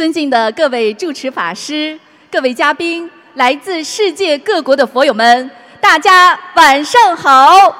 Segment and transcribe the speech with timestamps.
[0.00, 2.00] 尊敬的各位主持法师、
[2.32, 7.76] 各位嘉宾、来自世界各国的佛友们，大家晚上好！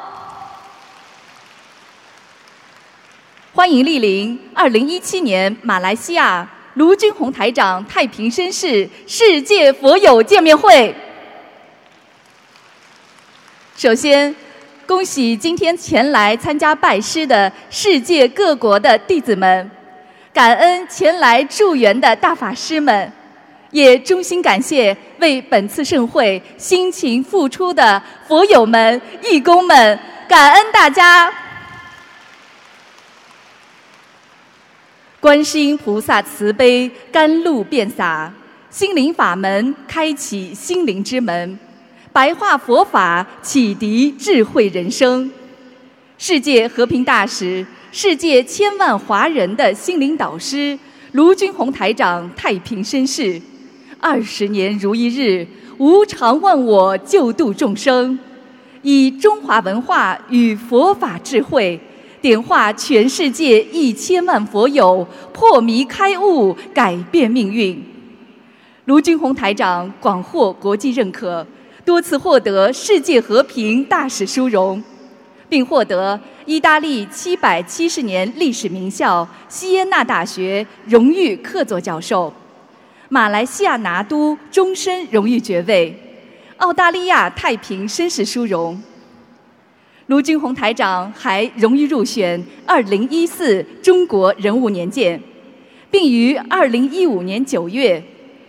[3.55, 10.95] 欢迎莅临二零一七年马来西亚卢军宏台长太平绅士世界佛友见面会。
[13.79, 14.37] 首先，
[14.87, 19.71] 恭喜今天前来参加拜师的世界各国的弟子们。
[20.41, 23.13] 感恩前来助缘的大法师们，
[23.73, 31.31] 也衷心感谢为本次盛会辛勤付出的佛友们、义工们，感恩大家！
[35.21, 38.33] 观世音菩萨慈悲，甘露遍洒，
[38.71, 41.59] 心灵法门开启心灵之门，
[42.15, 45.31] 白话佛法启迪智慧人生，
[46.17, 47.67] 世界和平大使。
[47.93, 50.79] 世界千万华人的心灵导师
[51.13, 53.41] 卢军宏台长太平绅士，
[53.99, 55.45] 二十年如一日，
[55.79, 58.17] 无常忘我救度众生，
[58.83, 61.81] 以中华文化与佛法智慧，
[62.23, 67.83] 点化全世界一千万佛友破迷开悟，改变命运。
[68.85, 71.45] 卢军宏台长广获国际认可，
[71.85, 74.81] 多次获得世界和平大使殊荣。
[75.51, 82.33] 并获得意大利七百七十年历史名校锡耶纳大学荣誉客座教授，
[83.09, 85.93] 马来西亚拿督终身荣誉爵位，
[86.59, 88.81] 澳大利亚太平绅士殊荣。
[90.07, 95.21] 卢军宏台长还荣誉入选二零一四中国人物年鉴，
[95.91, 98.01] 并于二零一五年九月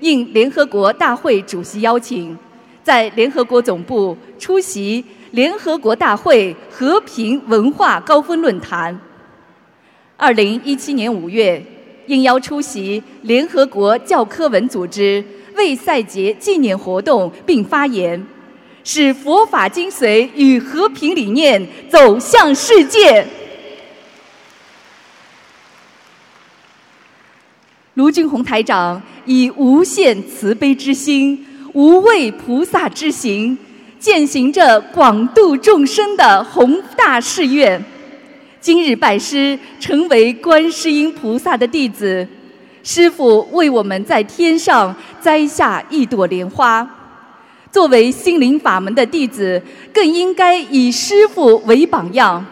[0.02, 2.38] 应联合国大会主席邀请，
[2.84, 5.04] 在联合国总部出席。
[5.32, 9.00] 联合国大会和平文化高峰论坛。
[10.18, 11.64] 二零一七年五月，
[12.08, 15.24] 应邀出席联合国教科文组织
[15.56, 18.22] 为赛节纪念活动，并发言，
[18.84, 23.26] 使佛法精髓与和平理念走向世界。
[27.94, 33.58] 卢俊宏台长以无限慈悲之心，无畏菩萨之行。
[34.02, 37.86] 践行着广度众生的宏大誓愿，
[38.60, 42.28] 今日拜师，成为观世音菩萨的弟子。
[42.82, 46.90] 师父为我们在天上栽下一朵莲花，
[47.72, 49.62] 作为心灵法门的弟子，
[49.94, 52.44] 更应该以师父为榜样，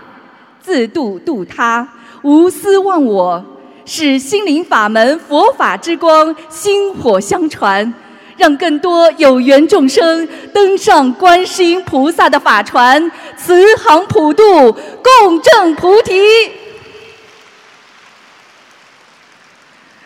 [0.61, 1.89] 自度度他，
[2.21, 3.43] 无私忘我，
[3.85, 7.91] 使心灵法门佛法之光薪火相传。
[8.39, 16.15] 让更多有缘众生登上观世音菩萨的法船，慈航普渡，共证菩提。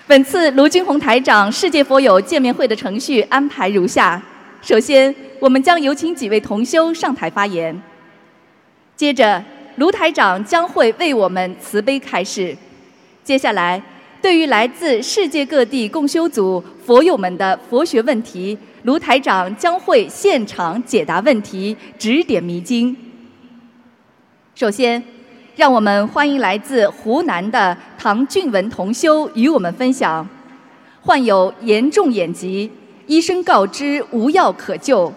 [0.08, 4.20] 本次卢军宏台长世界佛友见面会的程序安排如下：
[4.64, 7.76] 首先，我们将有请几位同修上台发言；
[8.96, 9.44] 接着，
[9.76, 12.58] 卢台长将会为我们慈悲开示；
[13.24, 13.80] 接下来。
[14.24, 22.96] 对于来自世界各地共修组佛友们的佛学问题，卢台长将会现场解答问题，指点迷津。
[24.56, 25.04] 首先，
[25.58, 30.26] 让我们欢迎来自湖南的唐俊文同修与我们分享：
[31.02, 32.72] 患有严重眼疾，
[33.08, 35.12] 医生告知无药可救，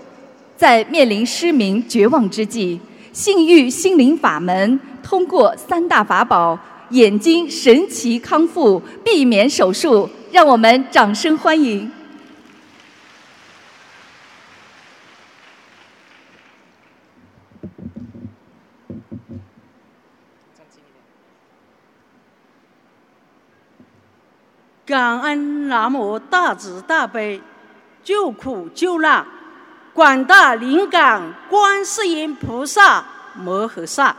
[0.56, 2.80] 在面临失明绝望之际，
[3.12, 6.58] 信遇心灵法门，通过三大法宝。
[6.90, 11.90] 眼睛神奇康复，避免手术，让我们掌声欢迎！
[24.84, 27.42] 感恩南无大慈大悲
[28.04, 29.26] 救苦救难
[29.92, 33.04] 广大灵感观世音菩萨
[33.34, 34.14] 摩诃萨。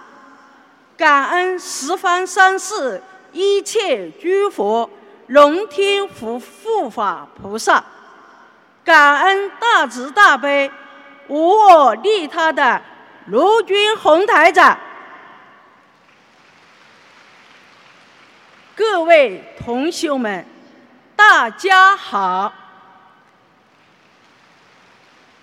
[0.98, 3.00] 感恩十方三世
[3.32, 4.90] 一切诸佛
[5.28, 7.84] 龙天护护法菩萨，
[8.84, 10.72] 感恩大慈大悲
[11.28, 12.82] 无我利他的
[13.28, 14.76] 卢军宏台长，
[18.76, 20.44] 各位同修们，
[21.16, 22.52] 大家好，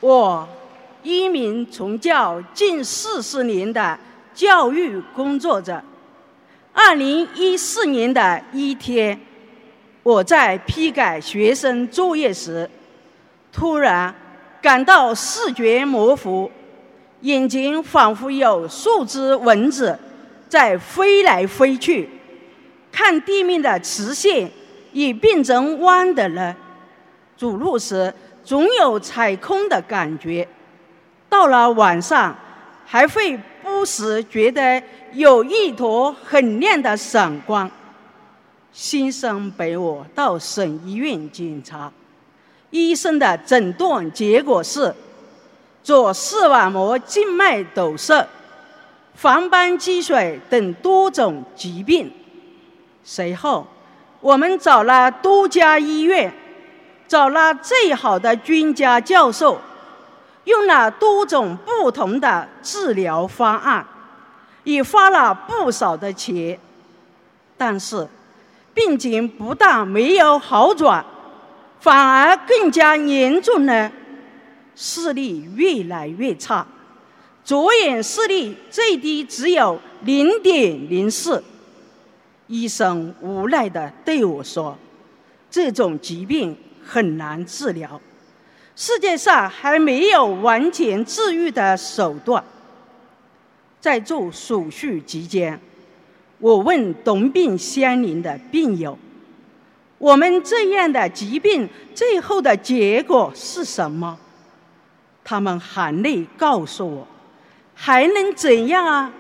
[0.00, 0.48] 我
[1.04, 3.96] 一名从教近四十年的。
[4.34, 5.82] 教育工作者。
[6.72, 9.18] 二零一四年的一天，
[10.02, 12.68] 我在批改学生作业时，
[13.52, 14.12] 突然
[14.60, 16.50] 感到视觉模糊，
[17.20, 19.96] 眼睛仿佛有数只蚊子
[20.48, 22.08] 在飞来飞去，
[22.90, 24.50] 看地面的磁线
[24.92, 26.56] 已变成弯的了。
[27.36, 30.46] 走路时总有踩空的感觉，
[31.28, 32.36] 到了晚上
[32.84, 34.80] 还会不时觉得
[35.14, 37.68] 有一坨很亮的闪光。
[38.70, 41.90] 先生陪我到省医院检查，
[42.70, 44.94] 医生的诊断结果是
[45.82, 48.28] 左视网膜静脉堵塞、
[49.22, 52.12] 黄斑积水等多种疾病。
[53.02, 53.66] 随后，
[54.20, 56.32] 我们找了多家医院。
[57.06, 59.60] 找了最好的专家教授，
[60.44, 63.86] 用了多种不同的治疗方案，
[64.64, 66.58] 也花了不少的钱，
[67.56, 68.06] 但是
[68.72, 71.04] 病情不但没有好转，
[71.80, 73.90] 反而更加严重了，
[74.76, 76.66] 视力越来越差，
[77.44, 81.42] 左眼视力最低只有零点零四。
[82.46, 84.76] 医生无奈地对我说
[85.50, 86.56] ：“这种疾病。”
[86.86, 87.98] 很难治疗，
[88.76, 92.42] 世界上还没有完全治愈的手段。
[93.80, 95.60] 在做手术期间，
[96.38, 98.98] 我问同病相怜的病友
[99.98, 104.18] ：“我们这样的疾病最后的结果是什么？”
[105.22, 107.06] 他们含泪告诉我
[107.74, 109.12] ：“还能怎样啊？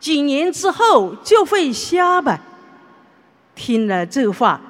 [0.00, 2.40] 几年之后就会瞎吧。”
[3.54, 4.60] 听了这话。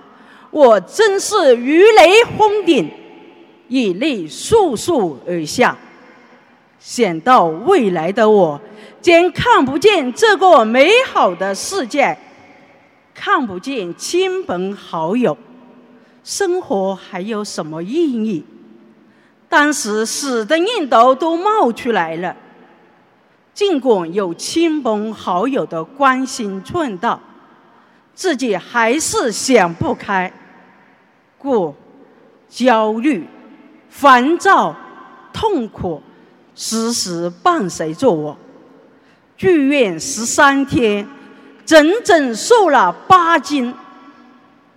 [0.51, 2.91] 我真是如雷轰顶，
[3.69, 5.77] 眼泪簌簌而下。
[6.79, 8.61] 想到未来的我
[9.01, 12.17] 将看不见这个美好的世界，
[13.15, 15.37] 看不见亲朋好友，
[16.23, 18.45] 生活还有什么意义？
[19.49, 22.37] 当时死的念头都冒出来了。
[23.55, 27.21] 尽管有亲朋好友的关心劝导。
[28.15, 30.33] 自己还是想不开，
[31.39, 31.73] 故
[32.49, 33.25] 焦虑、
[33.89, 34.75] 烦躁、
[35.33, 36.03] 痛苦
[36.55, 38.37] 时时伴随着我。
[39.37, 41.07] 住院十三天，
[41.65, 43.73] 整整瘦了八斤。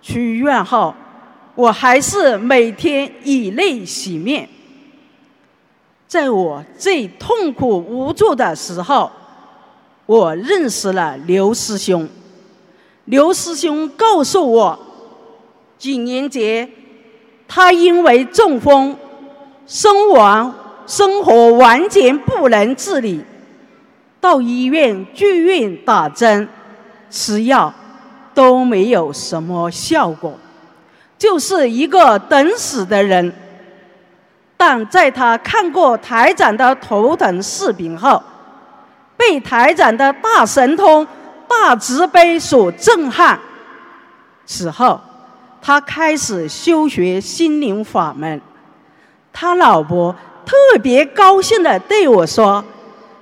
[0.00, 0.94] 出院后，
[1.54, 4.48] 我还是每天以泪洗面。
[6.06, 9.10] 在我最痛苦无助的时候，
[10.06, 12.08] 我认识了刘师兄。
[13.06, 14.78] 刘师兄告诉我，
[15.78, 16.70] 几年前
[17.54, 18.96] 他因为中风
[19.66, 20.54] 身亡，
[20.86, 23.22] 生活完全不能自理，
[24.22, 26.48] 到医院住院打针、
[27.10, 27.70] 吃药
[28.32, 30.32] 都没有什么效果，
[31.18, 33.30] 就是一个等死的人。
[34.56, 38.22] 但在他看过台长的头疼视频后，
[39.14, 41.06] 被台长的大神通。
[41.48, 43.38] 大慈悲所震撼，
[44.46, 44.98] 此后
[45.62, 48.40] 他开始修学心灵法门。
[49.32, 50.14] 他老婆
[50.44, 52.62] 特别高兴的对我说：“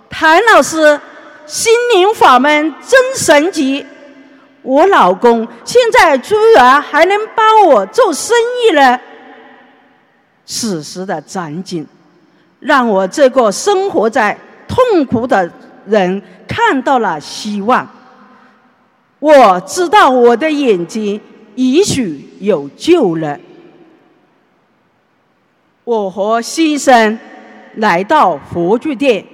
[0.08, 0.98] 谭老师，
[1.46, 3.84] 心灵法门真神奇！
[4.62, 8.34] 我老公现在居然还能帮我做生
[8.64, 8.98] 意了。”
[10.46, 11.86] 此时的场景，
[12.58, 15.48] 让我这个生活在痛苦的
[15.86, 17.88] 人看到了希望。
[19.18, 21.20] 我知道我的眼睛
[21.54, 23.38] 也许有救了。
[25.84, 27.18] 我和先生
[27.76, 29.24] 来到佛具店，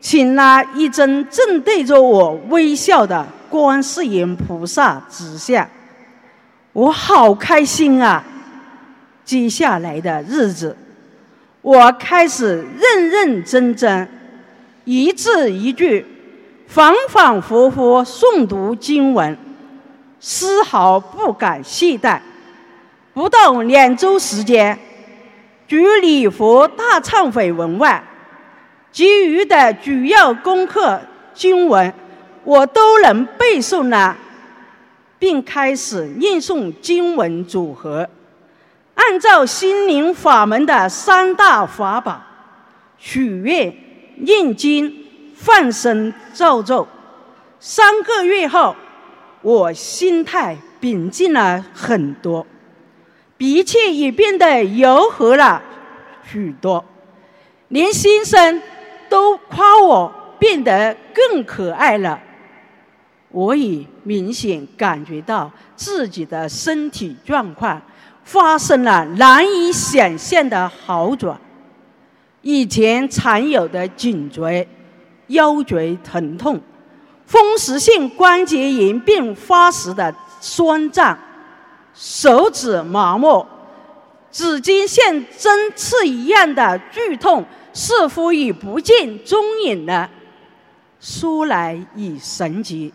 [0.00, 5.68] 请了一尊正对着我微笑的观世音菩萨纸像，
[6.72, 8.24] 我好开心啊！
[9.24, 10.76] 接下来的日子，
[11.60, 14.08] 我开始认认真真，
[14.84, 16.06] 一字一句。
[16.68, 19.38] 反反复复诵读经文，
[20.20, 22.20] 丝毫不敢懈怠。
[23.14, 24.78] 不到两周时间，
[25.68, 28.02] 除礼佛大忏悔文外，
[28.92, 31.00] 其余的主要功课
[31.32, 31.92] 经文，
[32.44, 34.16] 我都能背诵了，
[35.18, 38.08] 并开始念诵经文组合，
[38.94, 42.20] 按照心灵法门的三大法宝：
[42.98, 43.74] 许愿、
[44.16, 45.02] 念经。
[45.38, 46.88] 放声造咒，
[47.60, 48.74] 三个月后，
[49.46, 52.44] 我心态平静了很多，
[53.36, 55.62] 脾气也变得柔和了
[56.24, 56.84] 许多，
[57.68, 58.60] 连先生
[59.08, 62.20] 都夸我变得更可爱了。
[63.30, 67.80] 我也明显感觉到自己的身体状况
[68.24, 71.38] 发生了难以想象的好转，
[72.42, 74.66] 以前常有的颈椎。
[75.28, 76.60] 腰椎疼痛、
[77.26, 81.18] 风湿性关节炎并发时的酸胀，
[81.92, 83.44] 手指麻木，
[84.30, 90.08] 指尖像针刺一样的剧痛似乎已不见踪影了。
[91.00, 92.92] 说来已神奇，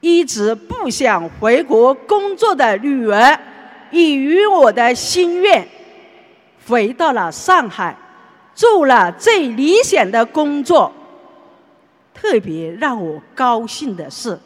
[0.00, 3.38] 一直不想回国工作的女儿，
[3.90, 5.66] 已与我的心愿
[6.68, 7.96] 回到了上海，
[8.54, 10.92] 做了最理想的工作。
[12.22, 14.38] 特别让我高兴的是。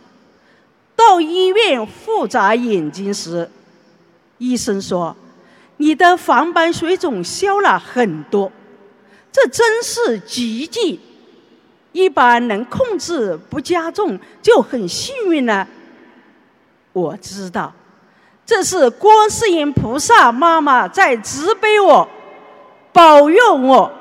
[0.96, 3.50] 到医院复查眼睛时，
[4.38, 5.14] 医生说
[5.76, 8.50] ：“你的黄斑水肿消了很多，
[9.30, 10.98] 这真是奇迹。
[11.92, 15.68] 一般能控制不加重就很幸运了。”
[16.94, 17.74] 我知道，
[18.46, 22.08] 这是观世音菩萨妈妈在慈悲我，
[22.90, 23.92] 保佑我。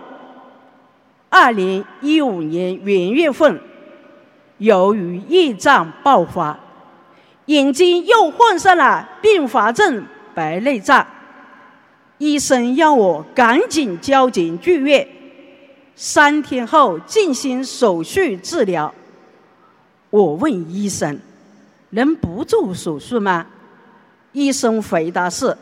[1.38, 3.60] 二零一五年元月份，
[4.58, 6.58] 由于疫障爆发。
[7.48, 11.06] 眼睛又患上了并发症白内障，
[12.20, 15.06] 医生要我赶紧交进剧院，
[15.94, 18.96] 三天后进行手术治疗。
[20.12, 21.20] 我问医生
[21.92, 23.46] ：“能不做手术吗？”
[24.32, 25.58] 医生回答是：“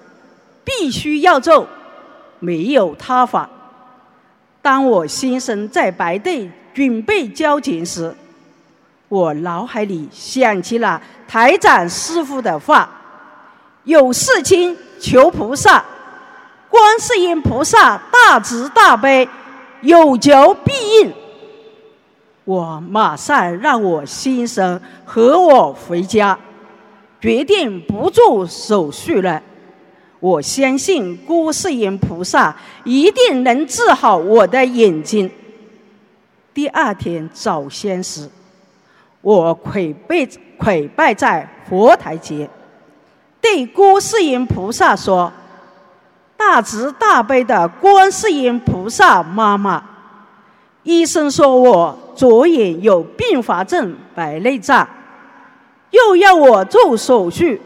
[0.64, 1.68] 必须要做，
[2.38, 3.50] 没有他法。”
[4.64, 8.16] 当我先生在排队准备交钱时，
[9.10, 12.90] 我脑海里想起了台长师傅的话
[13.84, 15.84] ：“有事情求菩萨，
[16.70, 19.28] 观世音菩萨大慈大悲，
[19.82, 21.14] 有求必应。”
[22.46, 26.40] 我马上让我先生和我回家，
[27.20, 29.44] 决定不做手术了。
[30.24, 35.30] 我相信观世音菩萨一定能治好我的眼睛。
[36.54, 38.30] 第二天早先时。
[39.20, 40.26] 我跪拜
[40.58, 42.50] 跪拜在佛台前，
[43.42, 45.30] 对观世音菩萨说
[46.38, 49.84] ：“大慈大悲的观世音菩萨妈妈，
[50.84, 54.88] 医生说我左眼有并发症白内障，
[55.92, 57.58] 又要我做手术，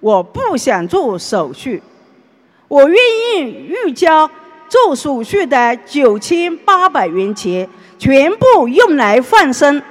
[0.00, 1.78] 我不想做手术，
[2.68, 4.30] 我愿意预交
[4.68, 9.82] 做手术的九千八百元钱，全部用来放生。”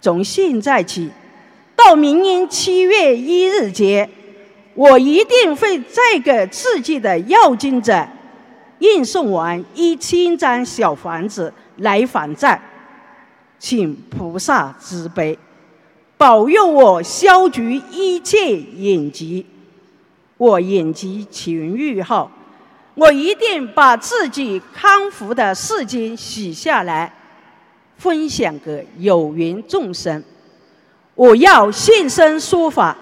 [0.00, 1.10] 从现在起，
[1.74, 4.08] 到明年七月一日前，
[4.74, 8.06] 我一定会再给自己的要经者
[8.78, 12.60] 运送完一千张小房子来还债，
[13.58, 15.36] 请菩萨慈悲，
[16.16, 19.44] 保佑我消除一切眼疾。
[20.38, 22.30] 我眼疾痊愈后，
[22.94, 27.12] 我一定把自己康复的事情写下来。
[27.98, 30.22] 分享给有缘众生，
[31.14, 32.94] 我要现身说法，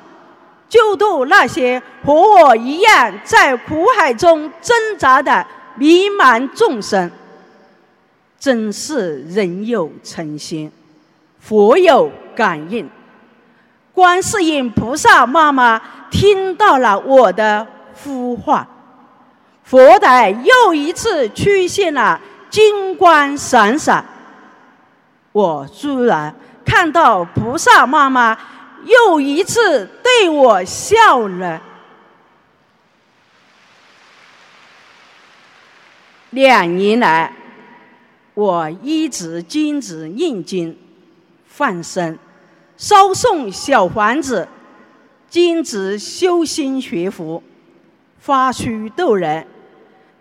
[0.69, 5.45] 救度那些和我一样在苦海中挣扎的
[5.77, 7.11] 迷茫众生。
[8.39, 10.71] 真是人有诚心，
[11.41, 12.89] 佛有感应。
[13.95, 17.65] 观世音菩萨妈妈听到了我的
[18.03, 18.67] 呼唤，
[19.63, 22.21] 佛台又一次出现了
[22.51, 24.05] 金光闪闪。
[25.31, 26.35] 我突然
[26.65, 28.37] 看到菩萨妈妈
[28.85, 31.63] 又一次对我笑了。
[36.31, 37.33] 两年来，
[38.35, 40.77] 我一直坚持念经、
[41.47, 42.19] 放生、
[42.77, 44.49] 烧送小房子，
[45.29, 47.43] 坚持修心学佛、
[48.19, 49.47] 发虚度人，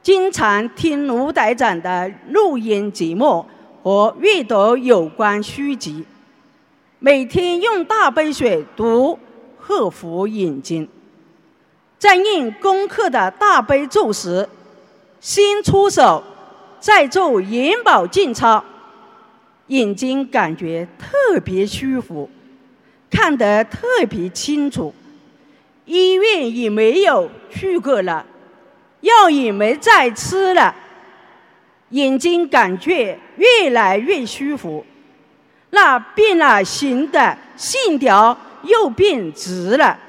[0.01, 3.45] 经常听卢台长的录音节目。
[3.86, 6.05] 和阅读有关书籍，
[7.00, 9.19] 每天用大杯水读
[9.57, 10.88] 贺福眼睛，
[12.00, 14.48] 在念功课的大悲咒时，
[15.19, 16.24] 先出手，
[16.79, 18.63] 再做眼保健操，
[19.67, 22.29] 眼睛感觉特别舒服，
[23.13, 24.91] 看得特别清楚。
[25.86, 28.25] 医院也没有去过了，
[29.01, 30.74] 药也没再吃了。
[31.89, 34.84] 眼睛感觉越来越舒服，
[35.70, 40.00] 那变了形的线条又变直了，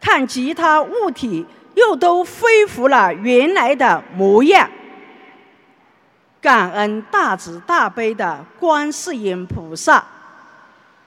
[0.00, 4.68] 看其他物体又都恢复了原来的模样。
[6.40, 10.04] 感恩大慈大悲的观世音菩萨，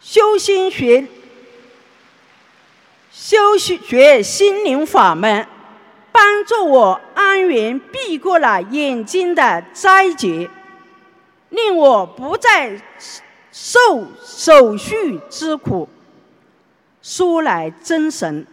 [0.07, 1.07] 修心学、
[3.11, 5.47] 修学心灵法门。
[6.11, 10.47] 帮助我安然避过了眼睛的灾劫，
[11.49, 12.79] 令我不再
[13.51, 13.79] 受
[14.23, 15.89] 手续之苦。
[17.01, 18.45] 说来真神，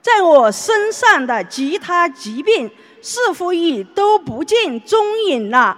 [0.00, 2.70] 在我身上的其他疾病
[3.02, 5.76] 似乎已都不见踪影了。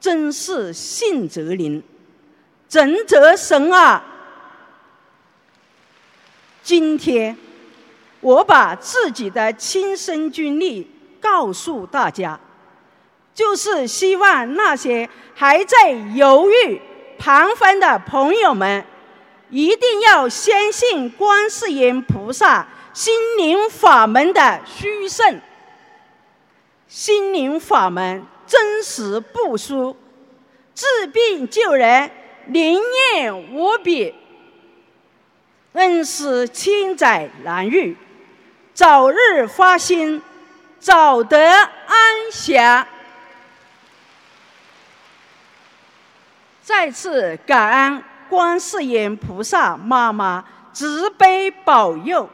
[0.00, 1.82] 真是信则灵，
[2.68, 4.04] 真则神啊！
[6.62, 7.34] 今天
[8.20, 12.38] 我把自己的亲身经历告诉大家，
[13.34, 16.80] 就是希望那些还在犹豫、
[17.18, 18.84] 彷徨的朋友们，
[19.48, 25.40] 一定要相信观世音菩萨心灵法门的殊胜。
[26.86, 29.96] 心灵法门真实不输，
[30.74, 32.10] 治病救人
[32.48, 32.80] 灵
[33.14, 34.14] 验无比。
[35.72, 37.96] 恩师千载难遇，
[38.74, 40.20] 早日发心，
[40.80, 42.86] 早得安详。
[46.62, 52.28] 再次感恩观世音菩萨妈妈慈悲保佑，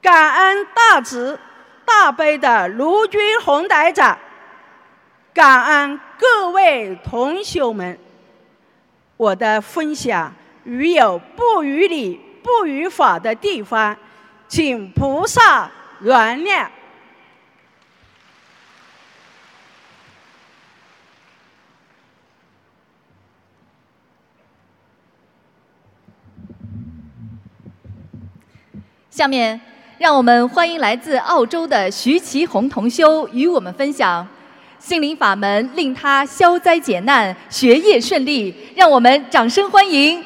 [0.00, 1.38] 感恩大慈
[1.84, 4.18] 大悲的卢军宏台长，
[5.34, 7.98] 感恩各位同学们。
[9.18, 10.34] 我的分享
[10.64, 12.18] 如有不于理。
[12.40, 13.94] 不与法的地方，
[14.46, 15.70] 请菩萨
[16.00, 16.66] 原谅。
[29.10, 29.60] 下面，
[29.98, 34.26] 让我们欢迎来自澳洲的徐其红同修与我们分享
[34.78, 38.54] 心灵法门，令他消灾解难、学业顺利。
[38.74, 40.24] 让我们掌声欢迎。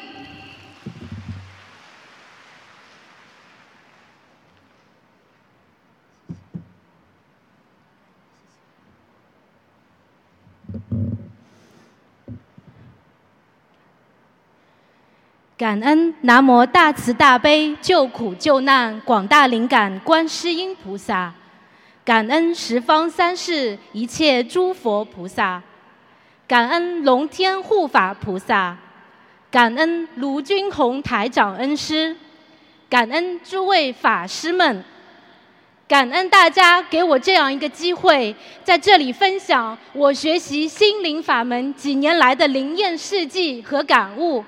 [15.55, 21.33] 感恩南无大慈大悲救苦救难广大灵感观世音菩萨，
[22.05, 25.61] 感恩十方三世一切诸佛菩萨，
[26.45, 28.77] 感恩龙天护法菩萨，
[29.49, 32.13] 感恩卢军宏台长恩师，
[32.89, 34.83] 感恩诸位法师们，
[35.87, 44.43] 感恩大家给我这样一个机会，在这里分享我学习心灵法门几年来的灵验事迹和感悟。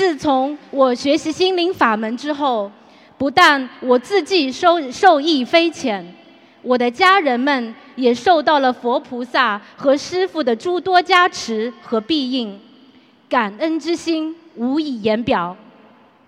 [0.00, 2.72] 自从我学习心灵法门之后，
[3.18, 6.14] 不但我自己受受益匪浅，
[6.62, 12.58] 我的家人们也受到了佛菩萨和师父的诸多加持和庇应，
[13.28, 15.54] 感恩之心无以言表。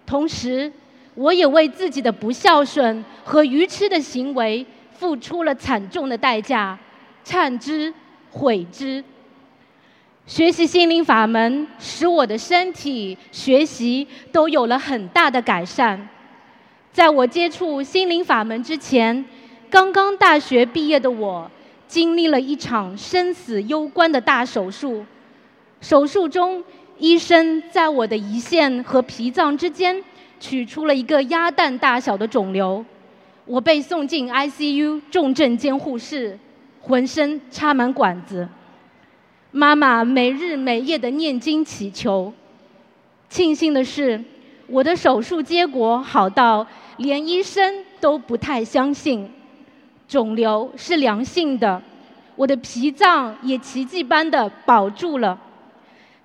[0.05, 0.71] 同时，
[1.15, 6.79] 我也为自己的不孝顺和愚痴的行为付出了惨重的代价，
[7.25, 7.95] 忏之
[8.31, 9.03] 悔之。
[10.25, 16.09] 学习心灵法门，使我的身体、学习都有了很大的改善。
[16.93, 19.25] 在我接触心灵法门之前，
[19.69, 21.51] 刚刚大学毕业的我，
[21.89, 25.05] 经历了一场生死攸关的大手术。
[25.81, 26.63] 手术中，
[26.99, 30.03] 医生在我的胰腺和脾脏之间
[30.39, 32.85] 取出了一个鸭蛋大小的肿瘤，
[33.45, 36.39] 我被送进 ICU 重症监护室，
[36.81, 38.49] 浑身插满管子。
[39.55, 42.33] 妈妈每日每夜的念经祈求。
[43.29, 44.23] 庆幸的是，
[44.67, 49.31] 我的手术结果好到连医生都不太相信，
[50.09, 51.81] 肿瘤是良性的，
[52.35, 55.39] 我的脾脏也奇迹般的保住了。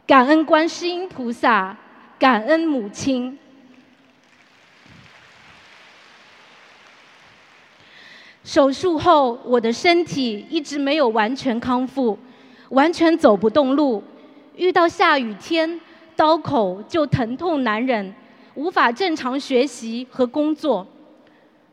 [0.05, 1.75] 感恩观世音菩萨，
[2.17, 3.37] 感恩母亲。
[8.45, 12.17] 手术后，我的身体一直没有完全康复。
[12.69, 14.03] 完全走不动路，
[14.55, 15.79] 遇到下雨天，
[16.15, 18.13] 刀口就疼痛难忍，
[18.55, 20.85] 无法正常学习和工作。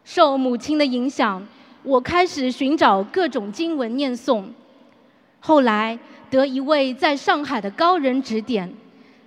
[0.05, 1.47] 受母亲的影响，
[1.83, 4.45] 我开始寻找各种经文念诵。
[5.41, 5.99] 后来
[6.31, 8.73] 得一位在上海的高人指点，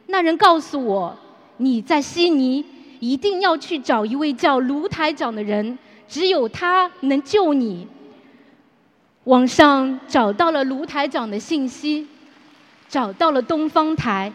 [0.07, 1.17] 那人告诉我
[1.57, 2.63] ：“你在悉尼
[2.99, 5.77] 一定要去找一位叫卢台长的人，
[6.07, 7.87] 只有他能救你。”
[9.27, 12.07] 网上找到了卢台长的信息，
[12.87, 14.31] 找到了东方台。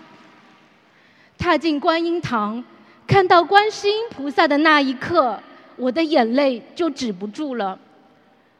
[1.38, 2.62] 踏进观音堂，
[3.06, 5.40] 看到观世音菩萨的那一刻，
[5.76, 7.78] 我的眼泪就止不住了。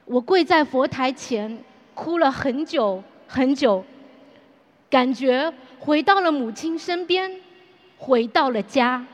[0.06, 3.84] 我跪在佛台前，哭了很久很久，
[4.88, 7.30] 感觉回到了母亲身边，
[7.98, 9.04] 回到了家。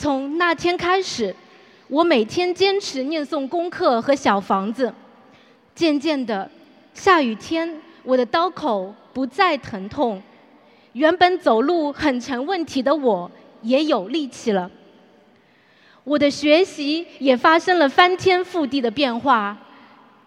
[0.00, 1.36] 从那天开始，
[1.86, 4.90] 我每天坚持念诵功课和小房子。
[5.74, 6.50] 渐渐的，
[6.94, 10.22] 下雨天，我的刀口不再疼痛，
[10.94, 14.70] 原本走路很成问题的我也有力气了。
[16.04, 19.54] 我的学习也发生了翻天覆地的变化。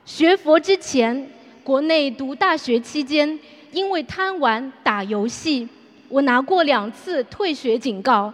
[0.05, 1.31] 学佛之前，
[1.63, 3.39] 国内读大学期间，
[3.71, 5.67] 因为贪玩打游戏，
[6.09, 8.31] 我拿过两次退学警告。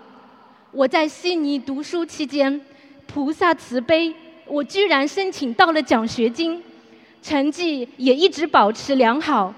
[0.71, 2.61] 我在悉尼读书期间，
[3.07, 4.13] 菩萨慈悲，
[4.45, 6.61] 我居然申请到了奖学金，
[7.23, 9.51] 成绩也一直保持良好，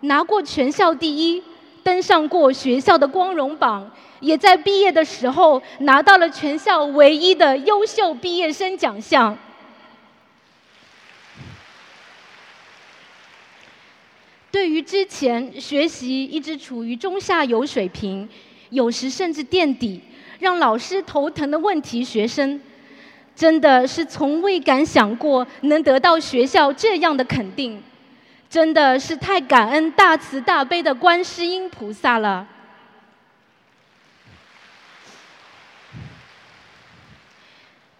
[0.00, 1.42] 拿过全校第一，
[1.82, 3.90] 登上过学校的光荣榜，
[4.20, 9.36] 也在毕业的时候拿到了全校唯一的优秀毕业生奖项。
[14.52, 18.28] 对于之前学习一直处于中下游水平，
[18.70, 20.00] 有时甚至垫底。
[20.38, 22.60] 让老师头疼的问题学生，
[23.34, 27.82] 真的是从未敢想过能得到学校这样的肯定，
[28.48, 32.46] 真的是太感恩大慈大悲的观世音菩萨了。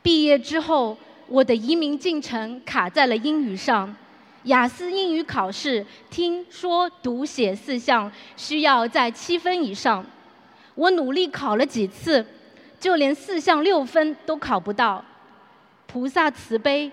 [0.03, 0.97] 毕业之后，
[1.29, 3.97] 我的移民进程卡在了英语上，
[4.43, 10.05] 雅思英语考试听说读写四项需要在七分以上。
[10.75, 12.25] 我努力考了几次，
[12.81, 15.05] 就连四项六分都考不到。
[15.87, 16.91] 菩萨慈悲，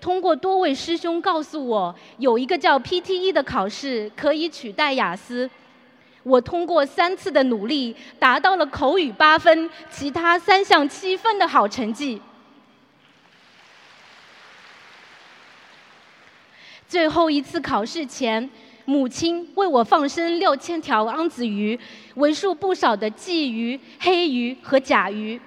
[0.00, 5.48] 通过多位师兄告诉我，有一个叫 PTE 的考试可以取代雅思。
[6.22, 12.20] 我通过三次的努力，达到了口语八分，其他三项七分的好成绩。
[16.86, 18.50] 最后一次考试前。
[18.84, 21.78] 母亲为我放生六千条昂子鱼，
[22.16, 25.40] 为数不少的鲫鱼、黑鱼和甲鱼。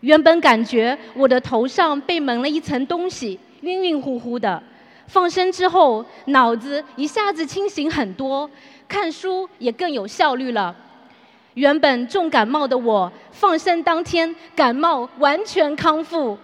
[0.00, 4.62] 原本感觉我的头上被蒙了一层东西，晕晕乎乎的。
[5.06, 8.50] 放生之后，脑子一下子清醒很多，
[8.88, 10.74] 看书也更有效率了。
[11.54, 16.36] 原本重感冒的我，放生当天感冒完全康复。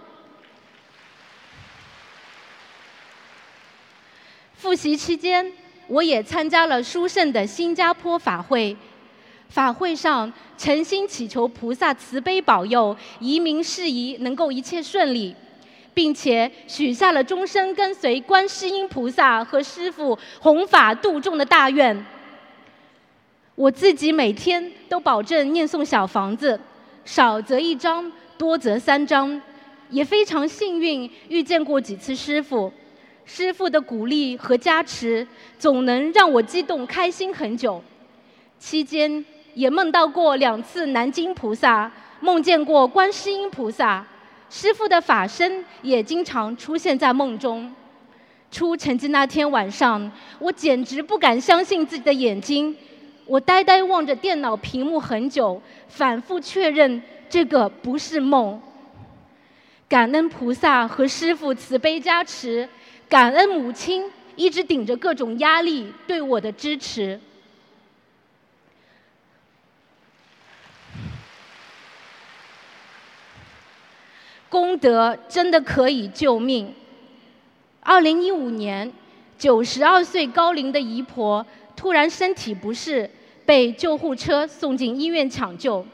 [4.55, 5.51] 复习期间。
[5.93, 8.75] 我也参加了殊胜的新加坡法会，
[9.47, 15.35] 法会上诚心祈求菩萨慈悲保佑移民事宜能够一切顺利，
[15.93, 22.03] 并且许下了终生跟随观世音菩萨和师父弘法度众的大愿。
[23.53, 26.59] 我自己每天都保证念诵小房子，
[27.05, 29.39] 少则一张，多则三张，
[29.91, 32.73] 也非常幸运遇见过几次师父。
[33.25, 35.25] 师父的鼓励和加持，
[35.57, 37.81] 总能让我激动开心很久。
[38.59, 44.05] 期间也梦到过两次南京菩萨，梦见过观世音菩萨，
[44.49, 47.73] 师父的法身也经常出现在梦中。
[48.51, 52.75] 出成绩那天晚上，我简直不敢相信自己的眼睛，
[53.25, 58.61] 我呆呆望着电脑屏幕很久，反复确认这个不是梦。
[59.89, 62.67] 感恩菩萨和师父慈悲加持。
[63.13, 67.21] 感恩母亲一直顶着各种压力对我的支持。
[74.49, 76.73] 功德真的可以救命。
[77.81, 78.91] 二零一五年，
[79.37, 81.45] 九十二岁高龄的姨婆
[81.75, 83.07] 突然身体不适，
[83.45, 85.85] 被救护车送进医院抢救。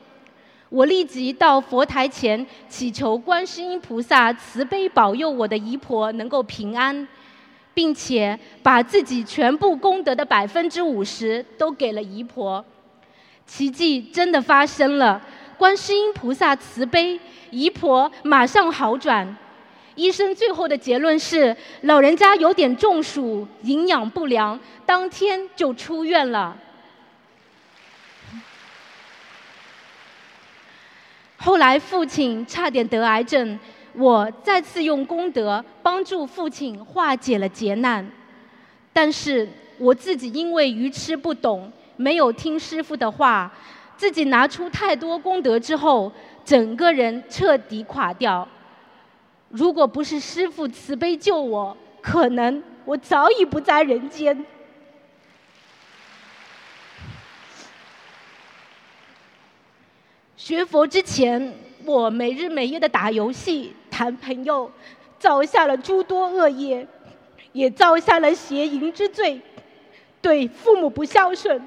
[0.69, 7.07] 我立即到佛台前祈求观世音菩萨慈悲保佑我的姨婆能够平安，
[7.73, 12.63] 并且把自己全部功德的百分之五十都给了姨婆。
[13.47, 15.19] 奇迹真的发生了，
[15.57, 19.35] 观世音菩萨慈悲，姨婆马上好转。
[19.95, 26.55] 医生最后的结论是，老人家有点中暑，营养不良，当天就出院了。
[31.41, 33.57] 后来父亲差点得癌症，
[33.93, 38.05] 我再次用功德帮助父亲化解了劫难。
[38.91, 39.47] 但是
[39.77, 43.49] 我自己因为愚痴不懂，没有听师傅的话，
[43.95, 46.11] 自己拿出太多功德之后，
[46.43, 48.45] 整个人彻底垮掉。
[49.47, 54.45] 如果不是师傅慈悲救我，可能我早已不在人间。
[60.39, 64.71] 学佛之前，我没日没夜的打游戏、谈朋友，
[65.19, 66.87] 造下了诸多恶业，
[67.51, 69.41] 也造下了邪淫之罪，
[70.21, 71.61] 对父母不孝顺。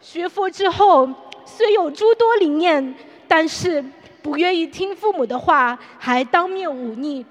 [0.00, 1.08] 学佛之后，
[1.46, 2.96] 虽有诸多理念，
[3.28, 3.82] 但是
[4.22, 7.24] 不愿意听父母的话，还当面忤逆，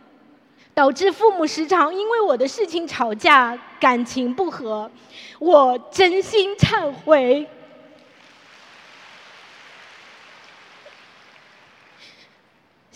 [0.74, 4.90] 导致父母时常因为我的事情吵架，感情不和，
[5.40, 7.46] 我真心忏悔。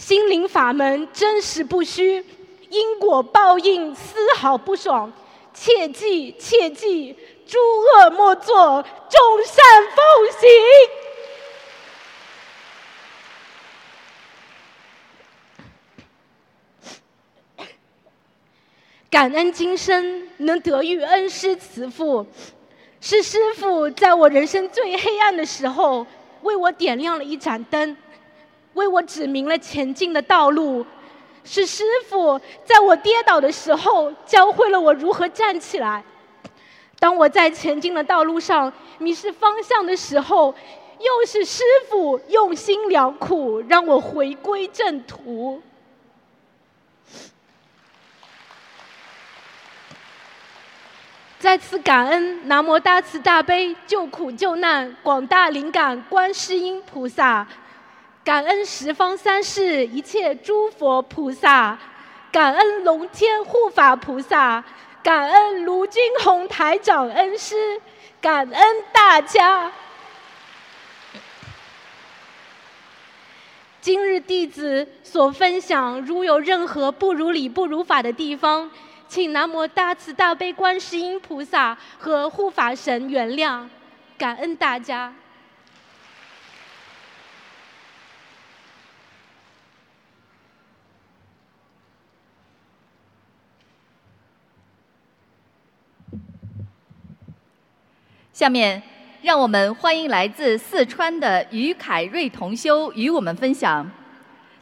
[0.04, 2.22] 心灵法门真实不虚，
[2.68, 5.10] 因果报应丝毫不爽，
[5.54, 7.16] 切记切记，
[7.48, 9.64] 诸恶莫作，众善
[9.96, 9.96] 奉
[10.42, 10.50] 行。
[19.10, 22.28] 感恩今生能得遇恩师慈父，
[23.00, 26.06] 是师父在我人生最黑暗的时候，
[26.42, 27.96] 为我点亮了一盏灯。
[28.74, 30.86] 为我指明了前进的道路，
[31.44, 36.04] 是师傅在我跌倒的时候教会了我如何站起来。
[37.00, 40.56] 当我在前进的道路上迷失方向的时候，
[41.00, 45.62] 又是师傅用心良苦，让我回归正途。
[51.38, 57.46] 再次感恩南无大慈大悲救苦救难广大灵感观世音菩萨。
[58.24, 61.78] 感恩十方三世一切诸佛菩萨，
[62.32, 64.64] 感恩龙天护法菩萨，
[65.04, 67.82] 感恩卢军宏台长恩师，
[68.22, 69.70] 感恩大家。
[73.82, 78.72] 今日弟子所分享，如有任何不如理、不如法的地方，
[79.10, 83.68] 请南无大慈大悲观世音菩萨和护法神原谅，
[84.18, 85.14] 感恩大家。
[98.34, 98.82] 下面，
[99.22, 103.88] 让我们欢迎来自四川的于凯瑞同修与我们分享：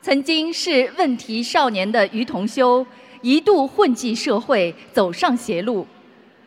[0.02, 2.86] 曾经是问题少年的于同修，
[3.22, 5.88] 一度混迹社会，走上邪路。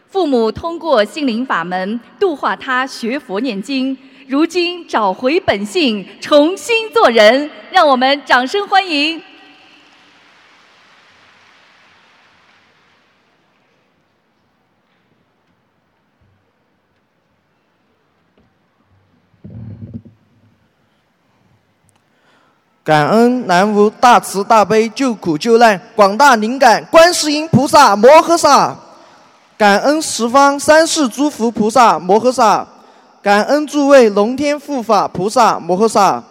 [0.06, 3.96] 父母通过心灵法门度化他学佛念经，
[4.28, 7.50] 如今找回本性，重新做人。
[7.70, 9.20] 让我们掌声欢迎！
[22.84, 28.76] 感恩南无大慈大悲救苦救难广大灵感观世音菩萨摩诃萨，
[29.56, 32.66] 感恩十方三世诸佛菩萨摩诃萨，
[33.22, 36.22] 感恩诸位龙天护法菩萨摩诃萨，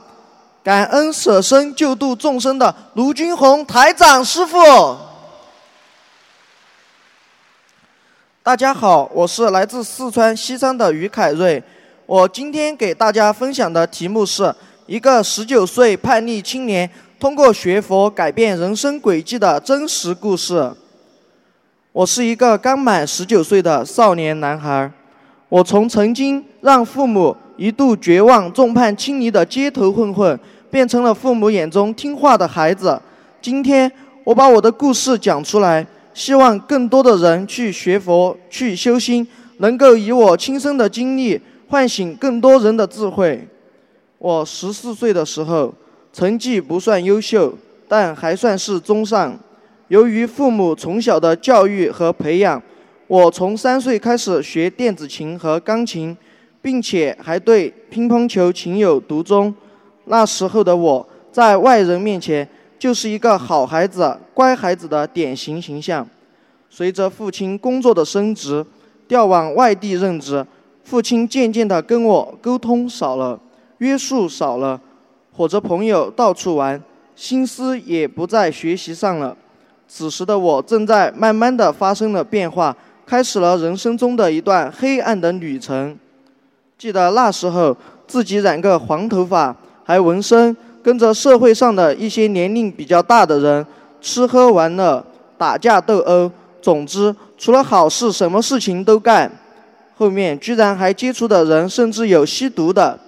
[0.63, 4.55] 感恩舍身救度众生的卢军宏台长师傅。
[8.43, 11.63] 大家好，我是来自四川西昌的于凯瑞，
[12.05, 14.53] 我今天给大家分享的题目是。
[14.85, 20.69] 一个十九岁叛逆青年通过学佛改变人生轨迹的真实故事。
[21.93, 24.91] 我是一个刚满十九岁的少年男孩，
[25.47, 30.37] 我从曾经让父母一度绝望、众叛亲离的街头混混，
[30.69, 33.01] 变成了父母眼中听话的孩子。
[33.41, 33.89] 今天
[34.25, 39.25] 我把我的故事讲出来，希望更多的人去学佛、去修心，
[39.59, 43.47] 能够以我亲身的经历唤醒更多人的智慧。
[44.23, 45.73] 我十四岁的时候，
[46.13, 47.53] 成绩不算优秀，
[47.89, 49.37] 但还算是中上。
[49.89, 52.63] 由于父母从小的教育和培养，
[53.07, 56.15] 我从三岁开始学电子琴和钢琴，
[56.61, 59.53] 并且还对乒乓球情有独钟。
[60.05, 62.47] 那时候的我在外人面前
[62.79, 66.07] 就是一个好孩子、乖孩子的典型形象。
[66.69, 68.65] 随着父亲工作的升职，
[69.05, 70.45] 调往外地任职，
[70.85, 73.37] 父亲渐渐地跟我沟通少了。
[73.79, 74.79] 约束少了，
[75.31, 76.81] 或者朋友到处玩，
[77.15, 79.35] 心思也不在学习上了。
[79.87, 85.97] 此时的我正在慢慢的发生了变化，开始了人生中的一段黑暗的旅程。
[86.77, 87.75] 记得那时候
[88.07, 93.65] 自己染个黄头发，还纹身，跟着社会上的一些年龄比较大的人
[94.01, 95.05] 吃喝玩乐、
[95.37, 96.31] 打架斗殴，
[96.61, 99.31] 总之除了好事什么事情都干。
[99.95, 102.99] 后面居然还接触的人甚至有吸毒的。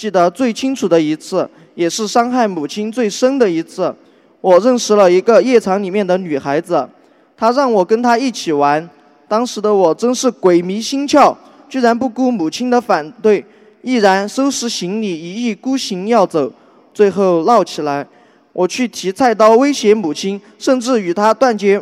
[0.00, 3.94] 记得最清楚的一次，也是伤害母亲最深的一次。
[4.40, 6.88] 我认识了一个夜场里面的女孩子，
[7.36, 8.88] 她让我跟她一起玩。
[9.28, 11.36] 当时的我真是鬼迷心窍，
[11.68, 13.44] 居然不顾母亲的反对，
[13.82, 16.50] 毅然收拾行李，一意孤行要走。
[16.94, 18.06] 最后闹起来，
[18.54, 21.78] 我去提菜刀威胁母亲，甚至与她断绝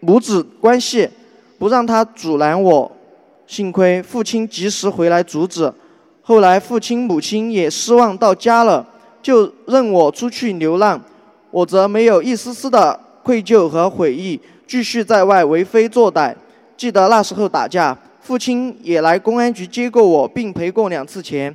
[0.00, 1.08] 母子关系，
[1.58, 2.92] 不让她阻拦我。
[3.46, 5.72] 幸亏父亲及时回来阻止。
[6.28, 8.84] 后来，父亲、母亲也失望到家了，
[9.22, 11.00] 就任我出去流浪。
[11.52, 16.34] 我则没有一丝丝的愧疚和悔意，继续在外为非作歹。
[16.76, 21.54] 记得那时候打架，父亲也来公安局接过我，并赔过两次钱。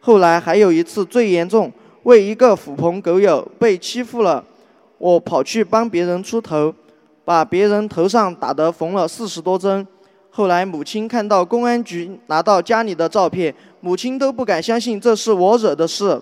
[0.00, 1.70] 后来还有一次最严重，
[2.02, 4.44] 为一个狐朋狗友被欺负了，
[4.98, 6.74] 我跑去帮别人出头，
[7.24, 9.86] 把别人头上打得缝了四十多针。
[10.30, 16.20] 后来母亲看到公安局拿到家里的照片，母亲都不敢相信这是我惹的事。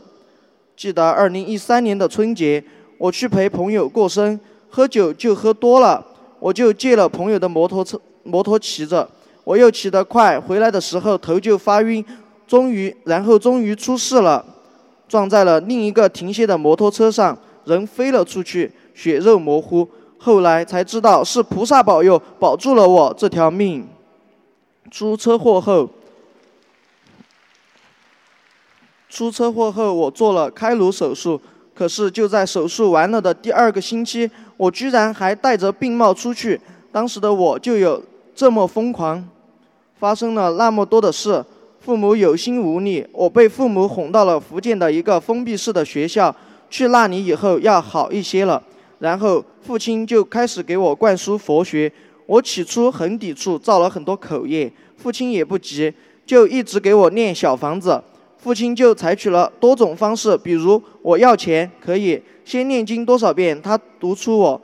[0.76, 2.62] 记得二零一三年的春节，
[2.98, 4.38] 我去陪朋友过生，
[4.68, 6.04] 喝酒就喝多了，
[6.38, 9.08] 我就借了朋友的摩托车，摩托骑着，
[9.44, 12.04] 我又骑得快，回来的时候头就发晕。
[12.46, 14.44] 终于，然后终于出事了，
[15.08, 19.88] 撞在了另一个停歇的摩托车上，人飞了出去，血肉模糊。
[20.18, 23.86] 后来才知道是菩萨保佑，保住了我这条命。
[24.90, 25.90] 出车祸后，
[29.08, 31.40] 出车祸后我做了开颅手术，
[31.74, 36.60] 可是就在手术完了的第二个星期，我居然还带着病帽出去。
[36.90, 38.02] 当时的我就有
[38.34, 39.26] 这么疯狂，
[39.98, 41.44] 发生了那么多的事。
[41.78, 46.34] 父母有心无力，我被父母哄到了福建的一个封闭式的学校。
[46.68, 48.60] 去那里以后要好一些了，
[48.98, 51.90] 然后父亲就开始给我灌输佛学。
[52.26, 54.70] 我起初很抵触，造了很多口业。
[54.96, 55.94] 父亲也不急，
[56.26, 58.02] 就一直给我念小房子。
[58.46, 64.62] 父亲就采取了多种方式，比如我要钱可以先念经多少遍，他读出我，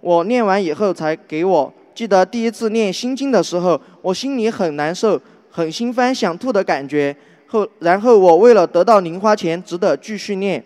[0.00, 1.74] 我念完以后才给我。
[1.92, 5.20] 记得第一次念心经的时候，我心里很难受。
[5.50, 7.16] 很心烦想吐的感觉，
[7.48, 10.64] 后然后我为了得到零花钱，只得继续念。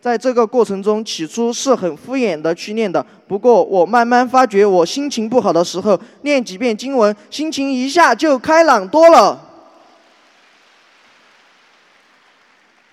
[0.00, 3.06] 在这个过程中，起初是很敷衍的去念的。
[3.28, 9.46] 不过我慢慢发觉，我心情不好的时候，念几遍经文，心情一下就开朗多了。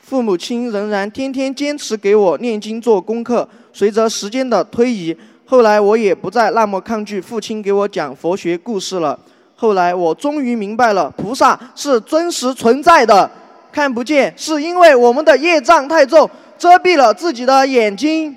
[0.07, 3.45] 父母亲仍然天天坚持给我念经做功课。
[3.73, 5.13] 随着时间的推移，
[5.45, 9.19] 后来我也不再那么抗拒父亲给我讲佛学故事了。
[9.57, 13.29] 后来我终于明白了，菩萨是真实存在的，
[13.69, 18.33] 看不见是因为我们的业障太重，遮蔽了自己的眼睛。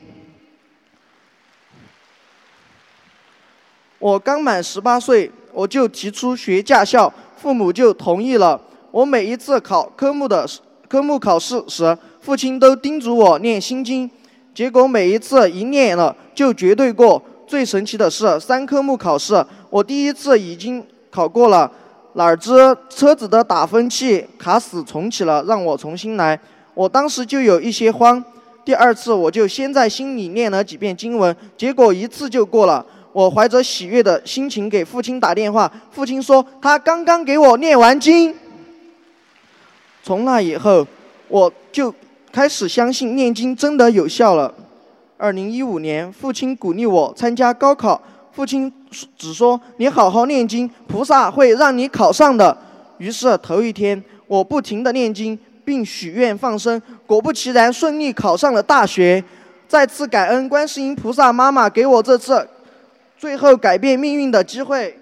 [4.01, 8.61] 我刚满十八岁，我就提出学驾校，父母就同意了。
[8.91, 10.45] 我每一次考科目的
[10.91, 14.11] 科目考试时，父亲都叮嘱我念心经，
[14.53, 17.23] 结果每一次一念了就绝对过。
[17.47, 20.85] 最神奇的是，三科目考试，我第一次已经。
[21.13, 21.69] 考过了，
[22.13, 22.53] 哪知
[22.89, 26.39] 车子的打分器卡死重启了，让我重新来。
[26.73, 28.25] 我当时就有一些慌。
[28.65, 32.87] 第二次我就先在心里念了几遍经文，结果一次就过了。
[33.13, 38.33] 我怀着喜悦的心情给父亲打电话，父亲说他刚刚给我念完经。
[40.11, 40.85] 从那以后，
[41.29, 41.95] 我就
[42.33, 44.53] 开始相信念经真的有效了。
[45.17, 48.03] 二零一五年，父亲鼓励我参加高考。
[48.33, 48.73] 父亲
[49.17, 52.59] 只说：“你好好念经，菩萨会让你考上的。”
[52.99, 59.23] 于是头一天，我不停地念经，并许愿放生，果不其然，顺利考上了大学。
[59.69, 62.49] 再次感恩观世音菩萨妈妈给我这次
[63.17, 65.00] 最后改变命运的机会。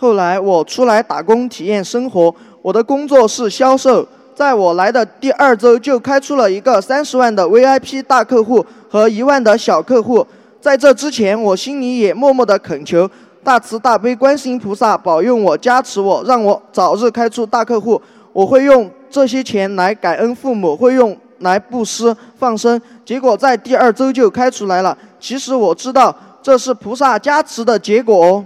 [0.00, 2.32] 后来我出来打工体验生活，
[2.62, 4.06] 我的工作是销售。
[4.32, 10.24] 在我来的第二周，就开出了一个三十万的 VIP 大客户和一万的小客户。
[10.60, 13.10] 在这之前，我心里也默默的恳求
[13.42, 18.00] 大慈大悲观世音菩萨保佑我、加持我，让我早日开出大客户。
[18.32, 22.80] 我会用这些钱来感恩父母，会用来布施放生。
[23.04, 24.96] 结果在第二周就开出来了。
[25.18, 28.44] 其实我知道这是菩萨加持的结果哦。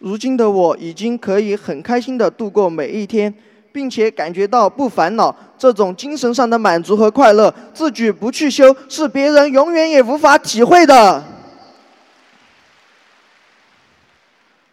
[0.00, 3.32] 如今的我已经可以很开心的度过每一天，
[3.70, 11.22] 并且感觉到不烦恼，这种精神上的满足和快乐，自己不去修，是别人永远也无法体会的。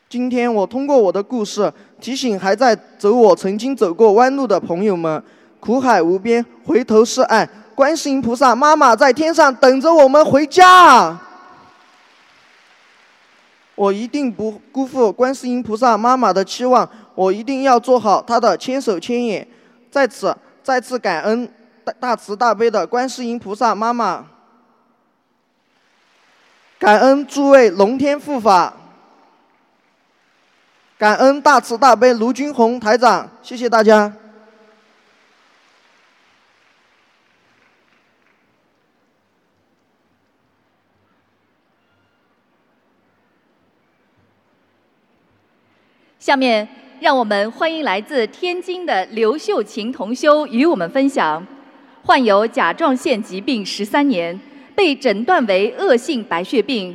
[0.09, 5.21] 今天我通过我的故事，提醒还在走我曾经走过弯路的朋友们：
[5.59, 11.19] 苦海无边，回头是岸，观世音菩萨妈妈在天上等着我们回家。
[13.78, 19.47] 我一定不辜负观世音菩萨妈妈的期望，我一定要做好她的千手千眼。
[19.91, 21.47] 在此，再次感恩
[21.84, 24.25] 大大慈大悲的观世音菩萨妈妈，
[26.80, 28.73] 感恩诸位龙天护法，
[30.97, 34.11] 感恩大慈大悲卢军宏台长，谢谢大家。
[46.28, 46.67] 下面，
[46.99, 51.47] 让我们欢迎来自天津的刘秀琴同修与我们分享
[52.03, 54.38] 患有甲状腺疾病十三年，
[54.75, 56.93] 被诊断为恶性白血病，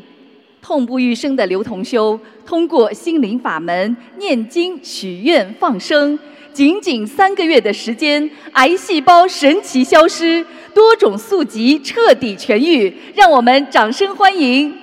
[0.60, 6.18] 痛不欲生的刘同修，通过心灵法门念经许愿放生，
[6.52, 14.81] 仅仅三个月的时间，癌细胞神奇消失，多种宿疾彻底痊愈，让我们掌声欢迎。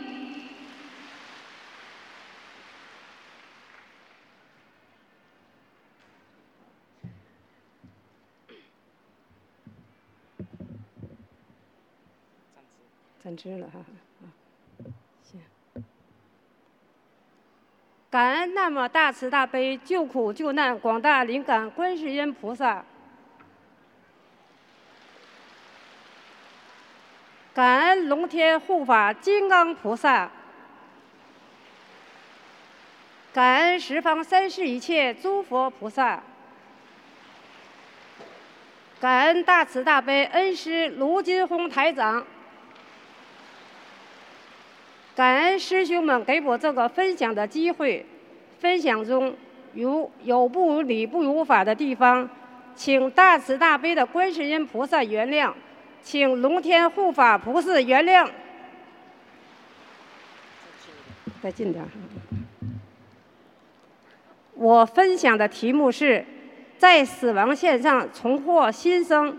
[13.40, 13.80] 知了哈，
[18.10, 22.84] 感恩那么大慈大悲救苦救难广大灵感观世音菩萨，
[27.54, 30.30] 感恩龙天护法金刚菩萨，
[33.32, 36.22] 感恩十方三世一切诸佛菩萨，
[39.00, 42.28] 感恩大慈大悲恩师卢金红台长。
[45.20, 48.06] 感恩师兄们给我这个分享的机会，
[48.58, 49.36] 分享中
[49.74, 52.30] 有有不如理、不如法的地方，
[52.74, 55.52] 请大慈大悲的观世音菩萨原谅，
[56.02, 58.30] 请龙天护法菩萨原谅。
[61.44, 61.84] 再近点。
[64.54, 66.26] 我分享的题目是，
[66.78, 69.38] 在死亡线上重获新生，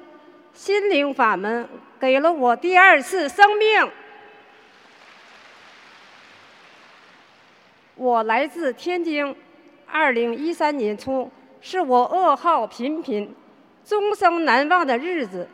[0.53, 1.67] 心灵法门
[1.99, 3.91] 给了我第二次生命。
[8.01, 9.37] 我来自天津，
[9.87, 11.31] 二零一三年初
[11.61, 13.31] 是我噩耗频频、
[13.85, 15.47] 终生难忘的日子。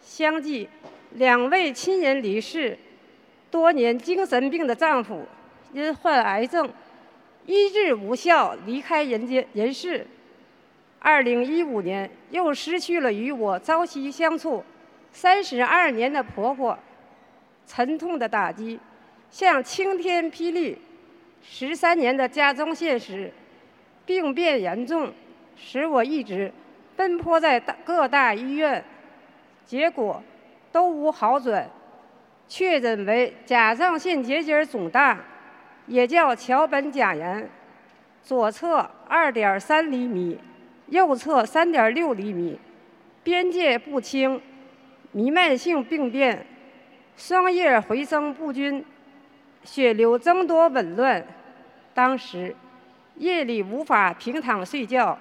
[0.00, 0.68] 相继
[1.14, 2.78] 两位亲人离世，
[3.50, 5.26] 多年精神病的丈夫
[5.72, 6.72] 因患癌症
[7.44, 10.06] 医治无效离开人间人世。
[11.00, 14.62] 二零一五年又失去了与我朝夕相处
[15.10, 16.78] 三十二年的婆婆，
[17.66, 18.78] 沉痛的打击
[19.28, 20.78] 像晴天霹雳。
[21.42, 23.32] 十三年的家中现实，
[24.04, 25.12] 病变严重，
[25.56, 26.52] 使我一直
[26.96, 28.84] 奔波在大各大医院，
[29.64, 30.22] 结果
[30.70, 31.68] 都无好转，
[32.46, 35.18] 确诊为甲状腺结节肿大，
[35.86, 37.48] 也叫桥本甲炎，
[38.22, 40.38] 左侧二点三厘米，
[40.88, 42.58] 右侧三点六厘米，
[43.24, 44.40] 边界不清，
[45.12, 46.46] 弥漫性病变，
[47.16, 48.84] 双叶回声不均。
[49.64, 51.24] 血流增多紊乱，
[51.94, 52.54] 当时
[53.16, 55.18] 夜里无法平躺睡觉，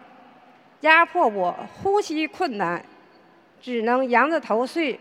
[0.82, 2.84] 压迫我呼吸困难，
[3.62, 5.00] 只能仰着头睡。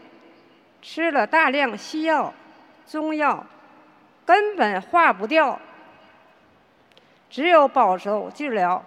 [0.80, 2.32] 吃了大量西药、
[2.86, 3.45] 中药，
[4.24, 5.61] 根本化不掉，
[7.28, 8.84] 只有保守治疗。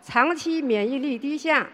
[0.00, 1.66] 长期免疫力低下，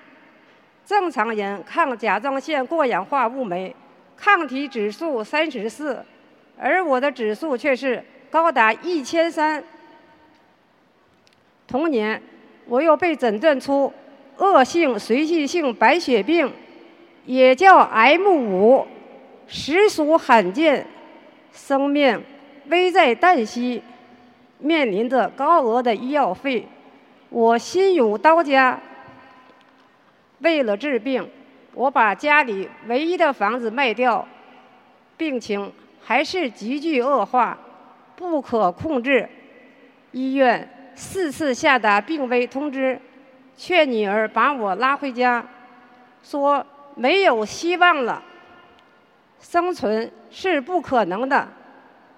[0.86, 3.74] 正常人抗甲状腺过氧化物酶
[4.16, 6.04] 抗体指数三十四。
[6.62, 9.64] 而我的指数却是高达一千三。
[11.66, 12.20] 同年，
[12.66, 13.90] 我又被诊断出
[14.36, 16.52] 恶性髓系性白血病，
[17.24, 18.86] 也叫 M 五，
[19.46, 20.86] 实属罕见，
[21.50, 22.22] 生命
[22.66, 23.82] 危在旦夕，
[24.58, 26.66] 面临着高额的医药费。
[27.30, 28.78] 我心有刀家，
[30.40, 31.26] 为了治病，
[31.72, 34.28] 我把家里唯一的房子卖掉，
[35.16, 35.72] 病情。
[36.10, 37.56] 还是急剧恶化，
[38.16, 39.28] 不可控制。
[40.10, 43.00] 医院四次下达病危通知，
[43.56, 45.46] 劝女儿把我拉回家，
[46.20, 48.20] 说没有希望了，
[49.38, 51.46] 生存是不可能的。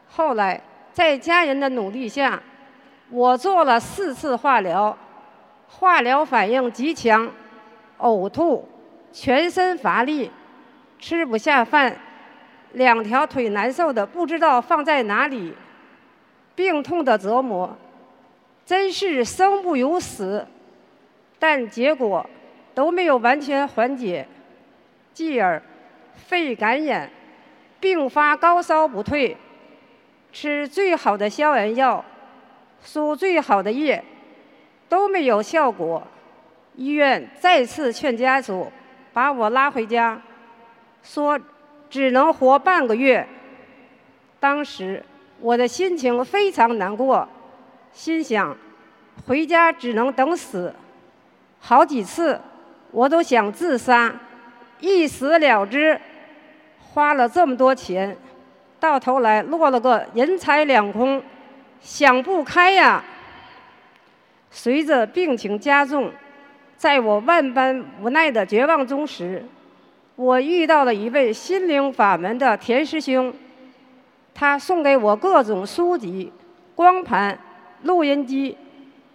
[0.08, 0.58] 后来
[0.90, 2.42] 在家人的努力下，
[3.10, 4.96] 我做了四次化疗，
[5.68, 7.30] 化疗反应极强，
[7.98, 8.66] 呕吐，
[9.12, 10.30] 全身乏力，
[10.98, 11.94] 吃不下饭。
[12.74, 15.52] 两条腿难受的不知道放在哪里，
[16.54, 17.76] 病痛的折磨，
[18.64, 20.46] 真是生不如死。
[21.38, 22.24] 但结果
[22.74, 24.26] 都没有完全缓解，
[25.12, 25.62] 继而
[26.14, 27.10] 肺感染，
[27.78, 29.36] 并发高烧不退，
[30.32, 32.02] 吃最好的消炎药，
[32.82, 34.02] 输最好的液，
[34.88, 36.02] 都没有效果。
[36.76, 38.72] 医院再次劝家属
[39.12, 40.20] 把我拉回家，
[41.02, 41.38] 说。
[41.92, 43.28] 只能活半个月。
[44.40, 45.04] 当时
[45.40, 47.28] 我的心情非常难过，
[47.92, 48.56] 心想
[49.26, 50.74] 回家只能等死。
[51.60, 52.40] 好几次
[52.92, 54.10] 我都想自杀，
[54.80, 56.00] 一死了之。
[56.94, 58.16] 花了这么多钱，
[58.80, 61.22] 到头来落了个人财两空，
[61.82, 63.04] 想不开呀。
[64.50, 66.10] 随着病情加重，
[66.78, 69.44] 在我万般无奈的绝望中时，
[70.22, 73.34] 我遇到了一位心灵法门的田师兄，
[74.32, 76.32] 他送给我各种书籍、
[76.76, 77.36] 光盘、
[77.82, 78.56] 录音机。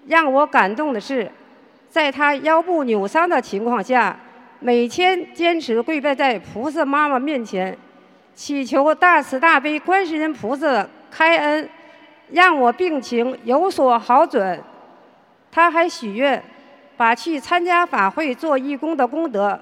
[0.07, 1.31] 让我感动的是，
[1.89, 4.19] 在他腰部扭伤的情况下，
[4.59, 7.77] 每天坚持跪拜在菩萨妈妈面前，
[8.35, 11.69] 祈求大慈大悲观世音菩萨开恩，
[12.31, 14.61] 让我病情有所好转。
[15.49, 16.43] 他还许愿，
[16.97, 19.57] 把去参加法会做义工的功德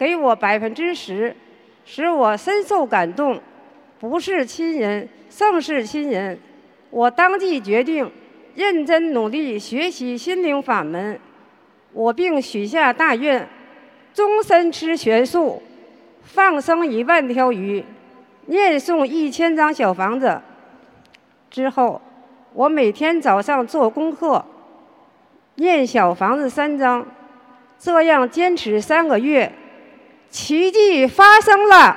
[0.00, 1.36] 给我百分之十，
[1.84, 3.38] 使我深受感动。
[3.98, 6.38] 不是亲人，胜是亲人。
[6.88, 8.10] 我当即决定。
[8.56, 11.18] 认真努力学习心灵法门，
[11.92, 13.48] 我并许下大愿：
[14.12, 15.62] 终身吃全素，
[16.22, 17.84] 放生一万条鱼，
[18.46, 20.40] 念诵一千张小房子。
[21.48, 22.02] 之后，
[22.52, 24.44] 我每天早上做功课，
[25.54, 27.06] 念小房子三张，
[27.78, 29.50] 这样坚持三个月，
[30.30, 31.96] 奇迹发生了。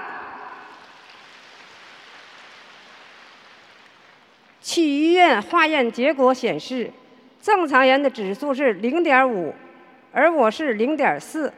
[4.61, 6.91] 去医院化验结果显示，
[7.41, 9.53] 正常人的指数是零点五，
[10.11, 11.53] 而我是零点四。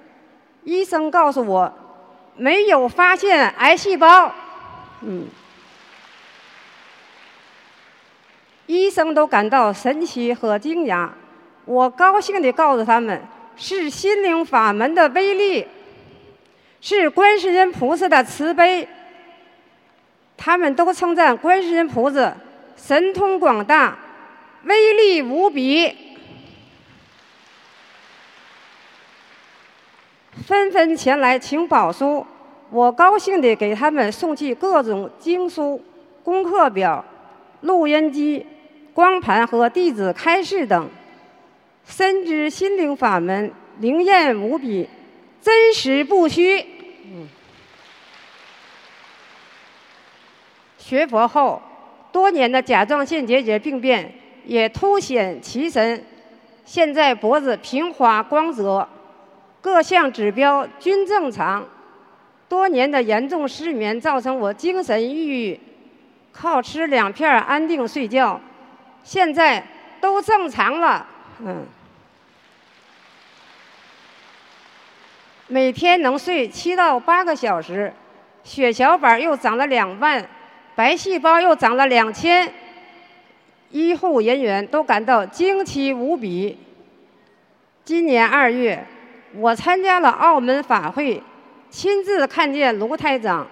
[0.64, 1.72] 医生告诉我，
[2.36, 4.34] 没有发现癌细胞。
[5.02, 5.28] 嗯，
[8.66, 11.08] 医生都感到神奇和惊讶。
[11.66, 13.22] 我高兴地告诉他们，
[13.56, 15.68] 是心灵法门的威力，
[16.88, 18.88] 是观世音菩萨的慈悲。
[20.38, 22.32] 他们都称赞观世音菩萨。
[22.78, 23.98] 神通广大，
[24.66, 25.92] 威力无比，
[30.46, 32.24] 纷纷前来请宝书。
[32.70, 35.84] 我高兴地给他们送去各种经书、
[36.24, 37.04] 功课表、
[37.62, 38.46] 录音机、
[38.94, 40.88] 光盘和弟子开示等。
[41.84, 44.88] 深知心灵法门灵验无比，
[45.42, 46.75] 真实不虚。
[50.78, 51.62] 学佛后。
[52.12, 54.10] 多年的甲状腺结节病变
[54.46, 56.02] 也凸显其神，
[56.64, 58.88] 现在脖子平滑光泽，
[59.60, 61.68] 各项指标均正常。
[62.48, 65.60] 多年的严重失眠造成我精神抑郁，
[66.32, 68.40] 靠吃两片安定睡觉，
[69.04, 69.62] 现在
[70.00, 71.06] 都正常了。
[71.42, 71.66] 嗯，
[75.48, 77.94] 每天能睡七到八个小时，
[78.44, 80.26] 血小板又长了两万。
[80.74, 82.52] 白细胞又长了两千，
[83.70, 86.58] 医护人员都感到惊奇无比。
[87.86, 88.84] 今年二月，
[89.36, 91.22] 我参加了澳门法会，
[91.70, 93.48] 亲自看见卢台长，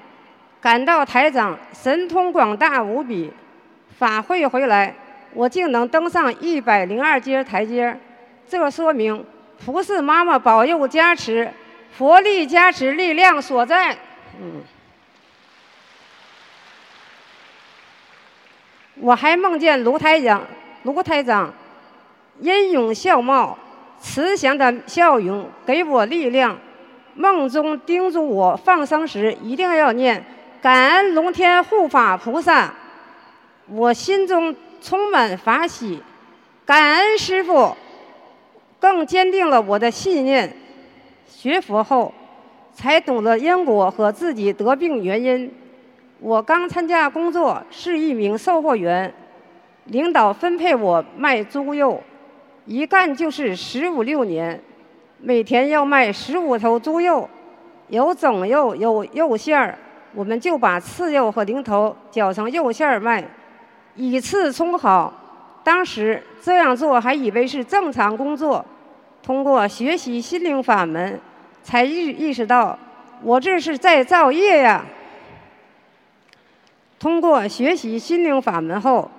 [0.60, 3.32] 感到台长神通广大无比。
[3.98, 4.94] 法会回来，
[5.34, 7.98] 我竟能登上一百零二阶台阶，
[8.48, 9.24] 这说明
[9.64, 11.50] 菩萨妈妈保佑加持，
[11.98, 13.98] 佛力加持力量所在。
[14.40, 14.64] 嗯。
[18.96, 20.46] 我还梦见卢台长，
[20.84, 21.54] 卢台长
[22.40, 23.58] 英勇笑貌，
[24.00, 26.58] 慈祥的笑容给我力量。
[27.16, 30.24] 梦中叮嘱我放生时一定要念
[30.62, 32.74] 感恩龙天护法菩萨，
[33.68, 36.02] 我心中充满法喜，
[36.66, 37.76] 感恩师傅，
[38.80, 40.56] 更坚定了我的信念。
[41.36, 42.14] 学佛后，
[42.72, 45.52] 才懂得因果和自己得病原因。
[46.20, 49.12] 我刚参加工作，是一名售货员，
[49.86, 52.02] 领导分配我卖猪肉，
[52.66, 54.62] 一干就是十五六年，
[55.20, 57.28] 每天要卖十五头猪肉，
[57.90, 59.78] 有整肉有肉馅儿，
[60.14, 63.22] 我们就把刺肉和零头绞成肉馅儿卖，
[63.96, 65.12] 以次充好。
[65.64, 68.66] 当时这样做还以为是正常工作，
[69.24, 71.20] 通过学习心灵法门，
[71.64, 72.78] 才意意识到
[73.22, 74.86] 我这是在造业呀。
[77.00, 79.10] 通过学习心灵法门后，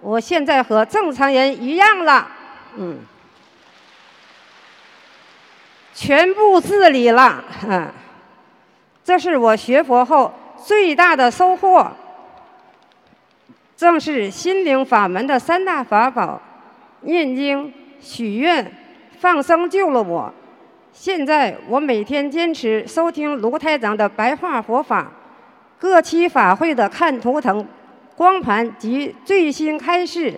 [0.00, 2.28] 我现在和正常人一样了，
[2.76, 2.98] 嗯，
[5.92, 7.92] 全部自理了，嗯，
[9.04, 11.90] 这是我学佛后最大的收获。
[13.76, 16.40] 正是心灵法门的三大法宝：
[17.02, 18.72] 念经、许愿、
[19.18, 20.32] 放生，救了我。
[20.92, 25.10] 现在我每天坚持收听卢台长的白话佛法。
[25.78, 27.64] 各期法会的看图腾、
[28.16, 30.34] 光盘及最新开示，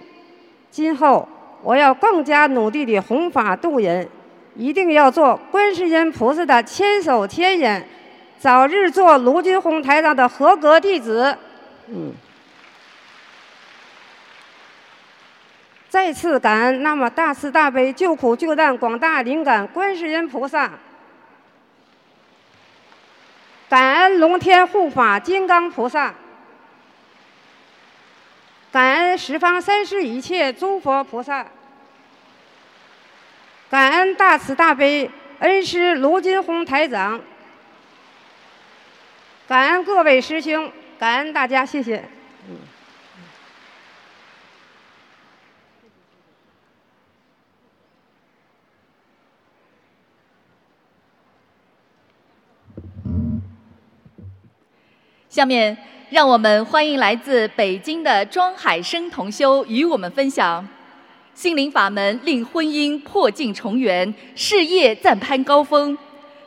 [0.70, 1.26] 今后
[1.62, 4.07] 我要更加努力地弘法度人，
[4.55, 7.87] 一定要做观世音菩萨的千手千眼，
[8.39, 11.35] 早日做卢军宏台长的合格弟子。
[11.89, 12.12] 嗯，
[15.91, 20.70] 再次感恩那么大慈大悲、救苦救难广大灵感观世音菩萨。
[23.68, 26.14] 感恩龙天护法金刚菩萨，
[28.70, 31.45] 感恩十方三世一切诸佛菩萨，
[33.68, 35.11] 感恩大慈大悲
[35.41, 37.20] 恩师卢金红台长，
[39.49, 40.70] 感恩各位师兄，
[41.01, 42.05] 感恩大家，谢谢。
[55.31, 55.78] 下面，
[56.09, 60.66] 让我们欢迎来自北京的庄海生同修与我们分享：
[61.35, 65.97] 心灵法门令婚姻破镜重圆，事业暂攀高峰。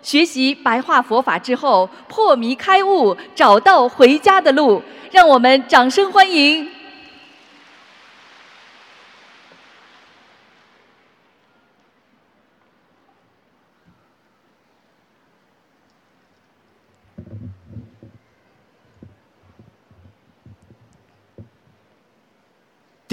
[0.01, 4.83] 学习白话佛法之后，破迷开悟，找到回家的路。
[5.11, 6.69] 让我们掌声欢迎！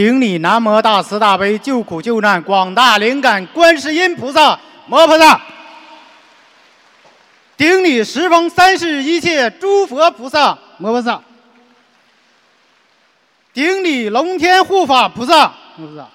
[0.01, 5.39] 顶礼南无大慈大悲救苦救难广大灵感观世音菩萨摩诃萨，
[7.55, 11.23] 顶礼十方三世一切诸佛菩萨摩诃萨，
[13.53, 16.09] 顶礼龙天护法菩萨摩诃萨，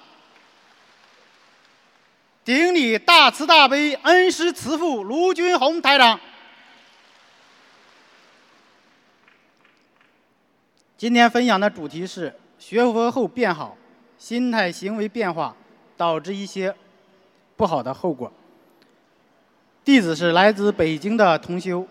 [2.44, 6.18] 顶礼大慈大悲恩师慈父卢军宏台长。
[10.98, 12.34] 今天分享的主题是。
[12.58, 13.76] 学佛后变好，
[14.18, 15.54] 心态行为变化
[15.96, 16.74] 导致一些
[17.56, 18.32] 不好的后果。
[19.84, 21.86] 弟子是来自北京的同修，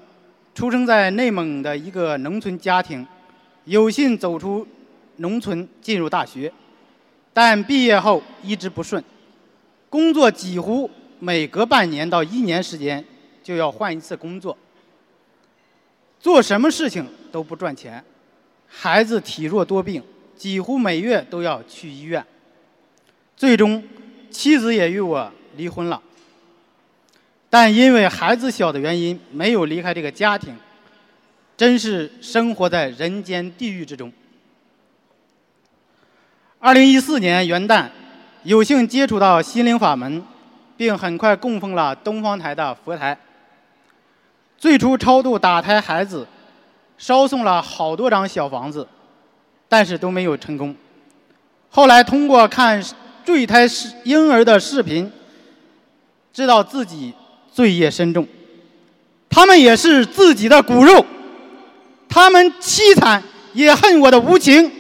[0.54, 3.08] 出生在内蒙的一个农村家庭，
[3.64, 4.68] 有幸走出
[5.18, 6.52] 农村进入大学，
[7.32, 9.02] 但毕业后一直不顺，
[9.90, 10.90] 工作几乎
[11.20, 13.06] 每隔半年到一年时间
[13.42, 14.58] 就要换一次工作，
[16.20, 18.04] 做什么事情都不赚钱，
[18.68, 20.04] 孩子体弱多病。
[20.36, 22.26] 几乎每月都要去医院，
[23.36, 23.84] 最终
[24.30, 26.02] 妻子也与我离婚了。
[27.50, 30.54] 但因为孩子小的原因，没有离开这个家庭，
[31.56, 34.12] 真是生活在人间地狱之中。
[36.60, 37.88] 二零一四年元旦，
[38.44, 40.22] 有幸接触到心灵法门，
[40.76, 43.18] 并很快供奉了东方台的佛台。
[44.58, 46.28] 最初超度打胎孩子，
[46.98, 48.86] 烧送了好多张小房子。
[49.76, 50.74] 但是都没有成功。
[51.70, 52.82] 后来通过看
[53.26, 53.68] 坠胎
[54.06, 55.12] 婴儿的视频，
[56.32, 57.14] 知道自己
[57.52, 58.26] 罪业深重。
[59.30, 61.06] 他们也是自己的骨肉，
[62.08, 63.22] 他们凄惨
[63.52, 64.72] 也恨我的无情，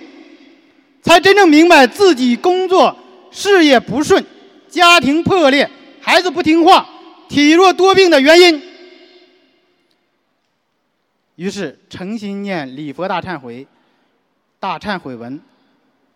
[1.01, 2.97] 才真正明白自己工作
[3.31, 4.25] 事业不顺、
[4.69, 5.69] 家庭破裂、
[5.99, 6.87] 孩子不听话、
[7.27, 8.61] 体弱多病的原因。
[11.35, 13.67] 于是诚心念礼佛大忏悔。
[14.65, 15.39] 大忏悔文，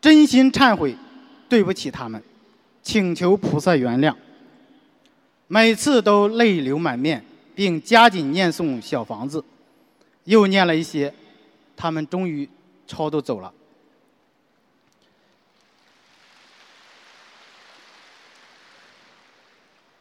[0.02, 0.96] 真心忏悔，
[1.48, 2.20] 对不起他们，
[2.82, 4.12] 请求菩萨原谅。
[5.46, 7.24] 每次都泪流满面，
[7.54, 9.44] 并加紧念诵小房子，
[10.24, 11.14] 又念了一些，
[11.78, 12.50] 他们终于
[12.88, 13.54] 超度走了。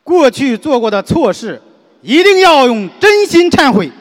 [0.02, 1.60] 过去做过的错事，
[2.00, 3.92] 一定要用真心忏悔，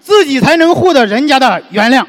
[0.00, 2.04] 自己才能获得人家的原谅。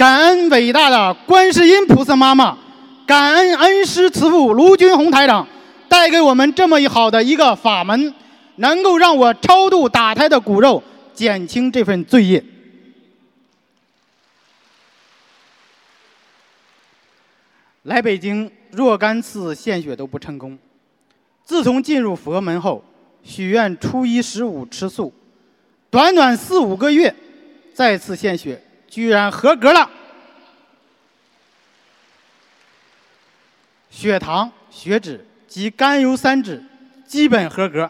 [0.00, 2.56] 感恩伟大的观世音菩萨妈妈，
[3.06, 5.46] 感恩恩师慈父卢军宏台长，
[5.90, 8.14] 带给我们这么一好的一个法门，
[8.56, 10.82] 能够让我超度打胎的骨肉，
[11.12, 12.42] 减轻这份罪业。
[17.82, 20.58] 来北京若干次献血都不成功，
[21.44, 22.82] 自从进入佛门后，
[23.22, 25.12] 许愿初一十五吃素，
[25.90, 27.14] 短短四五个月，
[27.74, 28.58] 再次献血。
[28.90, 29.88] 居然合格了，
[33.88, 36.60] 血糖、血脂及甘油三酯
[37.06, 37.88] 基本合格。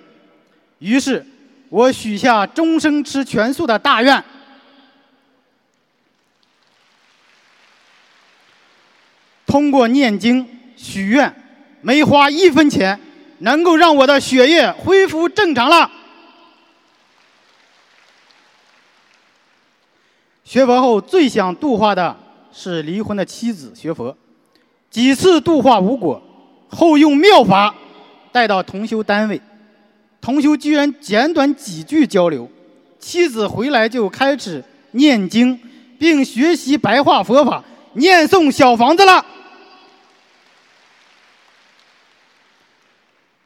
[0.78, 1.26] 于是，
[1.70, 4.22] 我许下终生吃全素的大愿。
[9.46, 10.46] 通过念经
[10.76, 11.34] 许愿，
[11.80, 13.00] 没花一分钱，
[13.38, 15.90] 能够让我的血液恢复正常了。
[20.50, 22.16] 学佛后最想度化的
[22.52, 23.72] 是离婚的妻子。
[23.72, 24.16] 学佛
[24.90, 26.20] 几次度化无果，
[26.68, 27.72] 后用妙法
[28.32, 29.40] 带到同修单位，
[30.20, 32.50] 同修居然简短几句交流，
[32.98, 35.56] 妻子回来就开始念经，
[36.00, 39.24] 并学习白话佛法，念诵小房子了。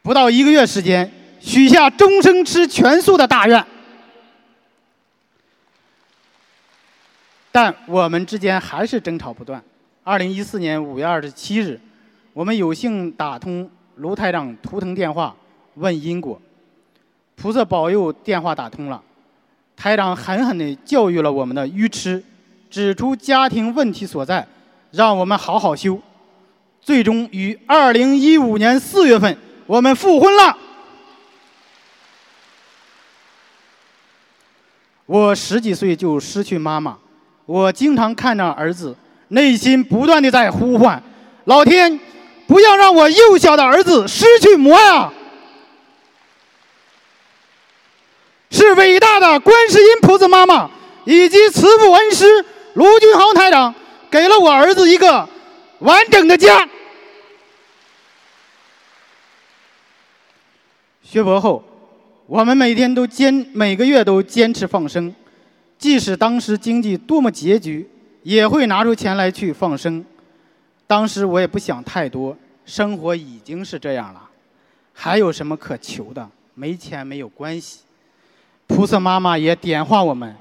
[0.00, 3.62] 不到一个月时间，许下终生吃全素的大愿。
[7.54, 9.62] 但我们之间还是争吵不断。
[10.02, 11.80] 二零一四年五月二十七日，
[12.32, 15.32] 我们有幸打通卢台长图腾电话，
[15.74, 16.42] 问因果。
[17.36, 19.00] 菩萨保佑，电话打通了。
[19.76, 22.20] 台长狠狠地教育了我们的愚痴，
[22.68, 24.44] 指出家庭问题所在，
[24.90, 26.02] 让我们好好修。
[26.80, 29.38] 最终于二零一五年四月份，
[29.68, 30.58] 我们复婚了。
[35.06, 36.98] 我十几岁就失去妈妈，
[37.46, 38.96] 我经常看着儿子，
[39.28, 41.02] 内心不断的在呼唤：
[41.44, 42.00] 老天，
[42.46, 45.12] 不要让我幼小的儿子失去母爱啊！
[48.50, 50.70] 是伟大的观世音菩萨妈妈
[51.04, 53.74] 以及慈父恩师卢俊豪台长，
[54.10, 55.28] 给了我儿子一个
[55.80, 56.68] 完整的家。
[61.02, 61.62] 学佛后，
[62.26, 65.14] 我们每天都坚，每个月都坚持放生，
[65.78, 67.88] 即使当时经济多么拮据，
[68.22, 70.04] 也会拿出钱来去放生。
[70.86, 74.30] 当时我也不想太多，生活已经是这样了，
[74.92, 76.28] 还有什么可求的？
[76.54, 77.80] 没钱没有关系。
[78.66, 80.34] 菩萨妈妈也点化我们，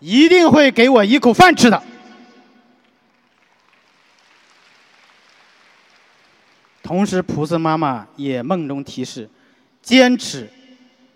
[0.00, 1.82] 一定会给我一口饭吃的。
[6.82, 9.30] 同时，菩萨妈妈也梦中提示：
[9.80, 10.50] 坚持，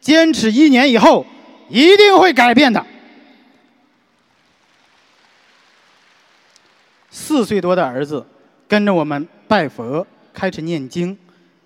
[0.01, 1.27] 坚持一年以后，
[1.69, 2.87] 一定会改变的。
[7.19, 8.23] 四岁多的儿子
[8.69, 11.17] 跟着我们拜佛，开始念经。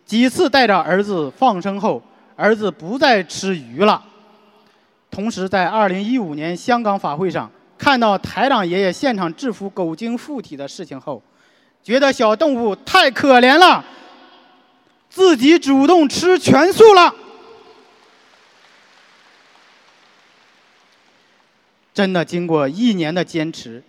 [0.06, 2.00] 几次带着儿子放生后，
[2.36, 4.00] 儿子不再吃鱼了。
[5.10, 11.20] 同时，在二零一五年香港法会上看到台长爷爷现场制服狗精附体的事情后，
[11.82, 13.84] 觉得小动物太可怜了，
[15.08, 17.12] 自己主动吃全素了。
[21.92, 23.82] 真的，经过一年的坚持、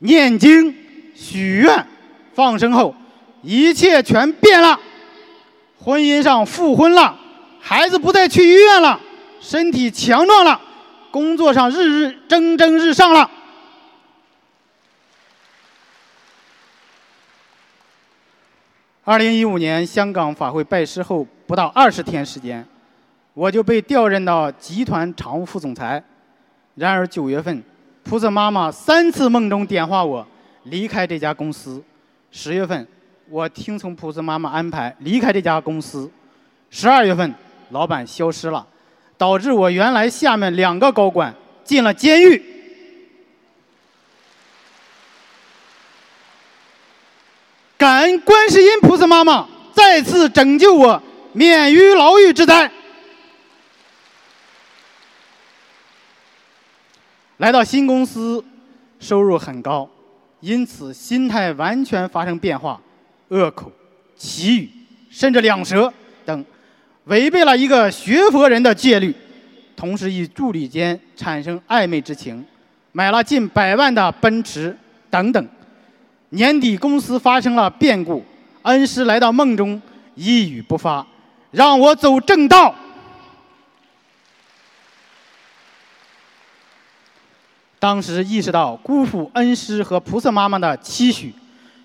[0.00, 0.74] 念经、
[1.16, 1.86] 许愿、
[2.34, 2.94] 放生后，
[3.42, 4.78] 一切全变了。
[5.78, 7.18] 婚姻上复婚了，
[7.60, 9.00] 孩子不再去医院了，
[9.40, 10.60] 身体强壮了。
[11.10, 13.30] 工作上日日蒸蒸日上了。
[19.04, 22.66] 二零一五年香港法会拜师后不到二十天时间，
[23.32, 26.02] 我就被调任到集团常务副总裁。
[26.74, 27.62] 然而九月份，
[28.02, 30.26] 菩萨妈妈三次梦中点化我
[30.66, 31.82] 离开这家公司。
[32.30, 32.86] 十月份，
[33.28, 36.10] 我听从菩萨妈妈安排离开这家公司。
[36.70, 37.34] 十二月份，
[37.70, 38.66] 老板消失了。
[39.18, 42.42] 导致我原来下面两个高管进了监狱。
[47.78, 51.02] 感恩观世音菩萨妈妈再次拯救我，
[51.32, 52.70] 免于牢狱之灾。
[57.38, 58.44] 来到新公司，
[59.00, 59.88] 收入很高，
[60.46, 62.80] 因此心态完全发生变化，
[63.30, 63.72] 恶口、
[64.16, 64.70] 绮语，
[65.10, 65.92] 甚至两舌
[66.24, 66.44] 等。
[67.06, 69.12] 违背了一个学佛人的戒律，
[69.74, 72.44] 同时与助理间产生暧昧之情，
[72.92, 74.76] 买了近百万的奔驰
[75.10, 75.48] 等等。
[76.28, 78.24] 年底公司发生了变故，
[78.62, 79.82] 恩师来到梦中，
[80.14, 81.04] 一语不发，
[81.50, 82.72] 让我走正道。
[87.86, 91.32] 当时意识到辜负恩师和菩萨妈妈的期许，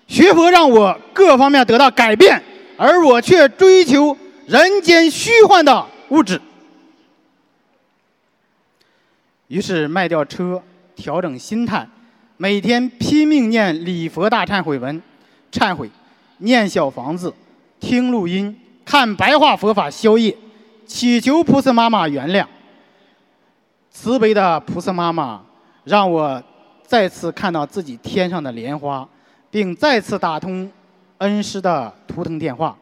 [0.08, 2.42] 学佛让我各方面得到改变，
[2.76, 4.16] 而我却追求。
[4.48, 6.42] 人间虚幻的物质，
[9.46, 10.60] 于是卖掉车，
[10.96, 11.86] 调整心态，
[12.36, 15.00] 每天拼命念礼佛大忏悔文，
[15.52, 15.88] 忏悔，
[16.38, 17.32] 念小房子，
[17.78, 20.36] 听录音，看白话佛法消业，
[20.84, 22.44] 祈求菩萨妈妈原谅。
[23.92, 25.40] 慈悲的菩萨妈妈
[25.84, 26.42] 让我
[26.84, 29.08] 再次看到自己天上的莲花，
[29.50, 30.70] 并再次打通
[31.18, 32.76] 恩师的图腾电话。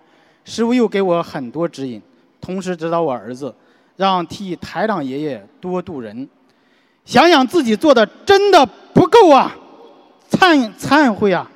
[0.45, 2.01] 师傅又给我很多指引，
[2.41, 3.55] 同时指导我儿子，
[3.97, 6.29] 让替台长爷爷多度人。
[7.05, 9.55] 想想自己做的真的不够啊，
[10.31, 11.51] 忏忏悔啊！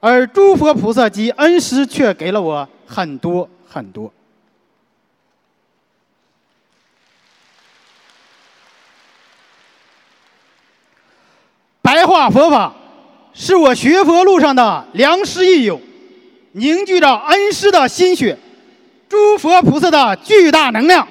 [0.00, 4.12] 而诸佛菩萨及恩师却给了我很多很多。
[12.04, 12.74] 白话佛法
[13.32, 15.80] 是我学佛路上的良师益友。
[16.52, 18.38] 凝聚着恩师的心血，
[19.08, 21.08] 诸佛菩萨的巨大能量，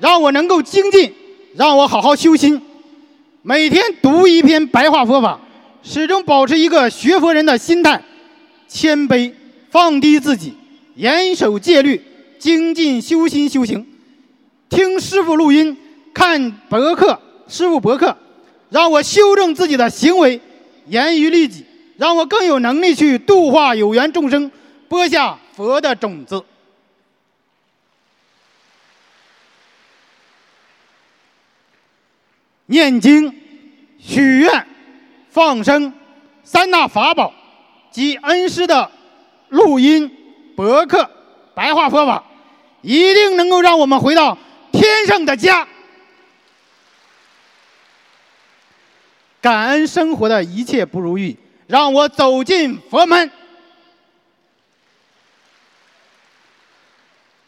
[0.00, 1.12] 让我能够精进，
[1.54, 2.60] 让我好好修心。
[3.42, 5.38] 每天读一篇白话佛法，
[5.82, 8.02] 始终保持一个学佛人的心态，
[8.66, 9.30] 谦卑，
[9.70, 10.54] 放低自己，
[10.96, 12.00] 严守戒律，
[12.38, 13.86] 精进修心修行，
[14.70, 15.76] 听师傅录音，
[16.14, 18.16] 看博客，师傅博客，
[18.72, 20.40] 让我修正自己的行为，
[20.86, 21.66] 严于律己，
[21.98, 24.50] 让我更有能力去度化有缘众生，
[24.88, 26.42] 播下佛的种子。
[32.64, 33.38] 念经、
[33.98, 34.66] 许愿、
[35.28, 35.92] 放生
[36.42, 37.34] 三大法宝
[37.90, 38.90] 及恩师的
[39.50, 40.10] 录音、
[40.56, 41.10] 博客、
[41.54, 42.24] 白话佛法，
[42.80, 44.38] 一定能够让我们回到
[44.72, 45.68] 天上的家。
[49.42, 51.36] 感恩生活的一切不如意，
[51.66, 53.28] 让我走进佛门。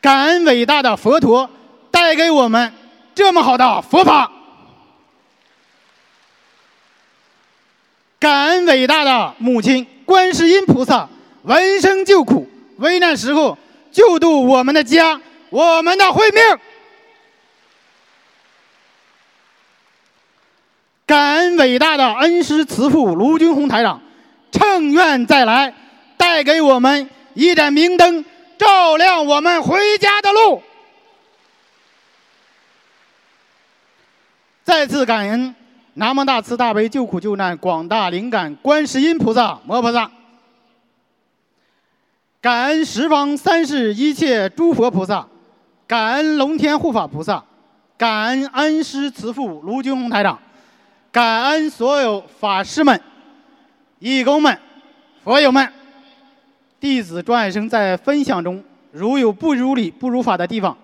[0.01, 1.49] 感恩伟大的佛陀
[1.93, 2.75] 带给我们
[3.15, 4.31] 这么好的佛法。
[8.19, 11.09] 感恩伟大的母亲观世音菩萨，
[11.43, 13.57] 闻声救苦，危难时候
[13.93, 16.43] 救度我们的家，我们的慧命。
[21.07, 24.01] 感恩伟大的恩师慈父卢军红台长，
[24.51, 25.75] 乘愿再来，
[26.17, 28.25] 带给我们一盏明灯，
[28.57, 30.63] 照亮我们回家的路。
[34.63, 35.55] 再次感恩。
[35.97, 40.11] 南无大慈大悲救苦救难广大灵感观世音菩萨摩诃萨，
[42.41, 45.25] 感恩十方三世一切诸佛菩萨，
[45.87, 47.45] 感恩龙天护法菩萨，
[47.97, 50.37] 感恩恩师慈父卢军红台长，
[51.15, 53.01] 感恩所有法师们、
[54.01, 54.59] 义工们、
[55.23, 55.73] 佛友们。
[56.81, 58.61] 弟子庄爱生在分享中
[58.91, 60.77] 如有不如理、不如法的地方，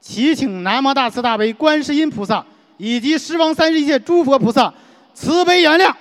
[0.00, 2.42] 祈请南无大慈大悲观世音菩萨。
[2.78, 4.72] 以及十方三世一切诸佛菩萨
[5.12, 5.92] 慈悲原谅。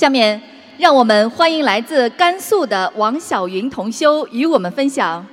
[0.00, 0.40] 下面，
[0.78, 5.26] 让我们欢迎来自甘肃的王小云同修与我们分享：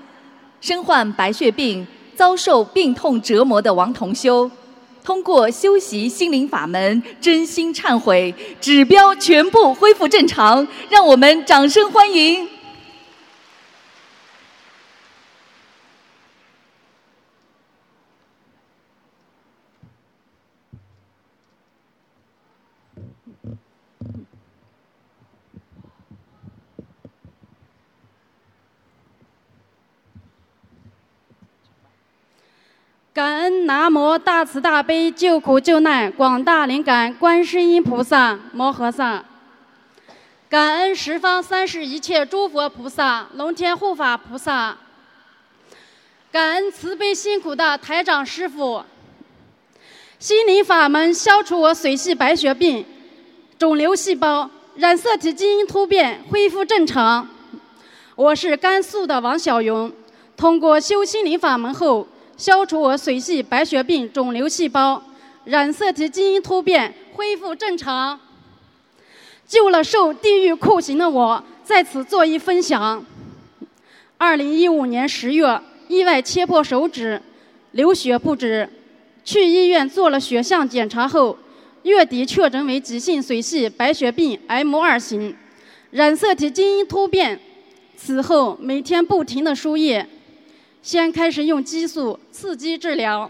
[0.60, 1.88] 身患白血病、
[2.18, 4.52] 遭受病痛折磨的王同修。
[5.06, 12.46] 通过修习心灵法门，真心忏悔，指标全部恢复正常，让我们掌声欢迎。
[33.18, 39.26] 感恩南无大慈大悲救苦救难广大灵感观世音菩萨摩诃萨，
[40.48, 44.78] 感恩十方三世一切诸佛菩萨龙天护法菩萨，
[46.32, 48.84] 感恩慈悲辛苦的台长师傅。
[50.20, 52.86] 心灵法门消除我髓系白血病、
[53.58, 57.28] 肿瘤细胞、染色体基因突变，恢复正常。
[58.16, 59.92] 我是甘肃的王小勇，
[60.36, 62.08] 通过修心灵法门后。
[62.38, 65.04] 消除我髓系白血病、肿瘤细胞、
[65.46, 68.20] 染色体基因突变，恢复正常，
[69.48, 73.04] 救了受地狱酷刑的我，在此作一分享。
[74.20, 77.20] 二零一五年十月，意外切破手指，
[77.72, 78.70] 流血不止，
[79.26, 81.36] 去医院做了血象检查后，
[81.82, 85.36] 月底确诊为急性髓系白血病 M 二型，
[85.90, 87.40] 染色体基因突变。
[87.96, 90.08] 此后每天不停的输液。
[90.88, 93.30] 先开始用激素刺激治疗，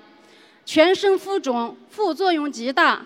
[0.63, 3.01] 全身浮肿，副作用极大。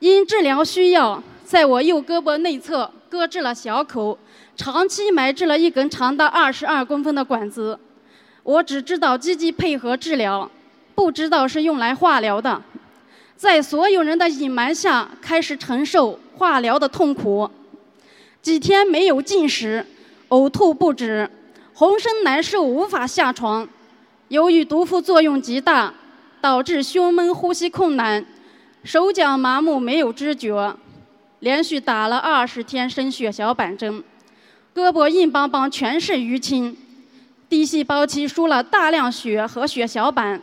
[0.00, 4.18] 因治疗需要，在我右胳膊内侧割治了小口，
[4.56, 7.78] 长期埋置了一根长达二十二公分的管子。
[8.42, 10.50] 我只知道积极配合治疗，
[10.96, 12.60] 不知道是用来化疗的。
[13.36, 17.48] 在所有人的隐瞒下，开始承受化疗的痛苦。
[18.42, 19.86] 几天没有进食，
[20.30, 21.30] 呕吐不止。
[21.80, 23.66] 浑身难受，无法下床。
[24.28, 25.94] 由于毒副作用极大，
[26.38, 28.22] 导致胸闷、呼吸困难，
[28.84, 30.76] 手脚麻木，没有知觉。
[31.38, 34.04] 连续打了二十天升血小板针，
[34.74, 36.76] 胳膊硬邦邦，全是淤青。
[37.48, 40.42] 低细胞期输了大量血和血小板，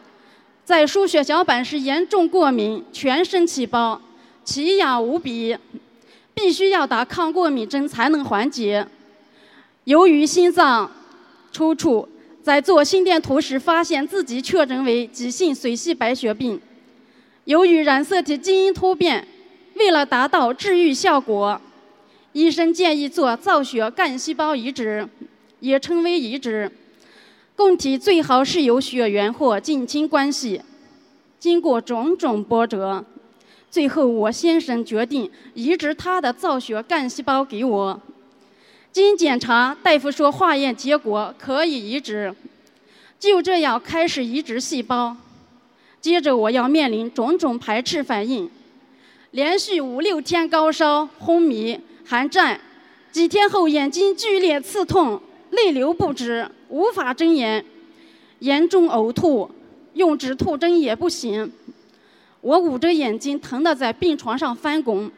[0.66, 4.02] 在输血小板时严重过敏，全身起包，
[4.44, 5.56] 奇痒无比，
[6.34, 8.88] 必须要打抗过敏针才能缓解。
[9.84, 10.90] 由于心脏。
[11.52, 12.08] 抽搐，
[12.42, 16.60] 在做心电图时发现自己确诊为急性髓系白血病。
[17.46, 19.28] 由于染色体基因突变，
[19.76, 21.60] 为了达到治愈效果，
[22.34, 25.08] 医生建议做造血干细胞移植，
[25.60, 26.72] 也称为移植。
[27.56, 30.62] 供体最好是有血缘或近亲关系。
[31.40, 33.04] 经过种种波折，
[33.72, 38.02] 最后我先生决定移植他的造血干细胞给我。
[38.98, 42.34] 经检查，大夫说化验结果可以移植，
[43.20, 45.16] 就这样开始移植细胞。
[46.02, 48.50] 接着我要面临种种排斥反应，
[49.30, 52.60] 连续五六天高烧、昏迷、寒战，
[53.12, 55.22] 几天后眼睛剧烈刺痛，
[55.52, 56.50] 泪流不止。
[56.70, 57.64] 无法睁眼，
[58.40, 59.48] 严重呕吐，
[59.94, 61.52] 用止吐针也不行。
[62.42, 65.12] 我捂着眼睛，疼得在病床上翻滚。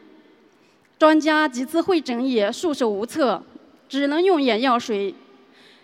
[0.98, 3.42] 专家几次会诊也束手无策，
[3.90, 5.12] 只能用眼药水。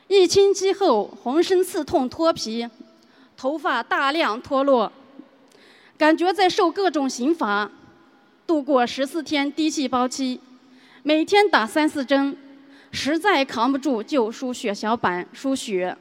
[0.06, 2.68] 一星期后，浑身刺痛、脱皮，
[3.36, 4.92] 头发大量脱落，
[5.98, 7.68] 感觉在受各种刑罚。
[8.46, 10.40] 度过十四天低细胞期，
[11.02, 12.38] 每天打三四针。
[12.92, 15.98] 实在扛不住，就输血小板输血。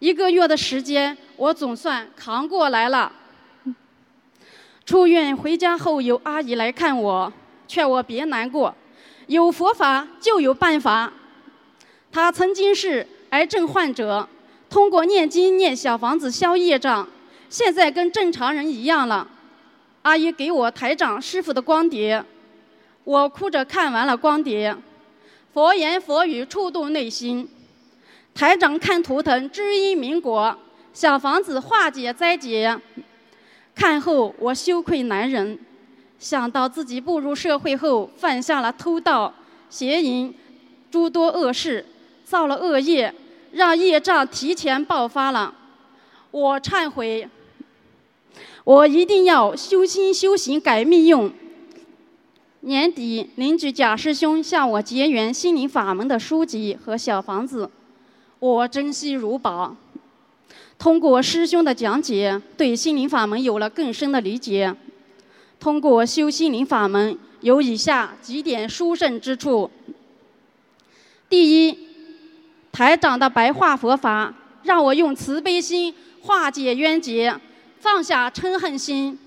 [0.00, 3.12] 一个月的时间，我总算扛过来了。
[4.84, 7.32] 出院回家后，有阿姨来看我，
[7.68, 8.74] 劝我别难过，
[9.28, 11.12] 有佛法就有办法。
[12.12, 14.28] 他曾经是癌症患者，
[14.68, 17.08] 通过念经念小房子消业障，
[17.48, 19.28] 现在跟正常人一样了。
[20.02, 22.24] 阿姨给我台长师傅的光碟，
[23.04, 24.74] 我哭着看完了光碟。
[25.52, 27.48] 佛言佛语触动内心，
[28.34, 30.56] 台长看图腾知音明果，
[30.92, 32.80] 小房子化解灾劫。
[33.74, 35.58] 看后我羞愧难忍，
[36.18, 39.32] 想到自己步入社会后犯下了偷盗、
[39.68, 40.34] 邪淫
[40.90, 41.84] 诸多恶事，
[42.30, 43.12] 造了恶业，
[43.50, 45.52] 让业障提前爆发了。
[46.30, 47.28] 我忏悔，
[48.62, 51.32] 我一定要修心修行改命运。
[52.60, 57.68] 年底，邻居贾师兄向我结缘心灵法门的书籍和小房子，
[58.38, 59.74] 我珍惜如宝。
[60.78, 64.72] 通过师兄的讲解，对心灵法门有了更深的理解。
[65.58, 69.68] 通过修心灵法门，有以下几点殊胜之处：
[71.28, 71.89] 第一，
[72.80, 77.38] 台长的白话佛法让我用慈悲心化解冤结，
[77.78, 79.18] 放下嗔恨心。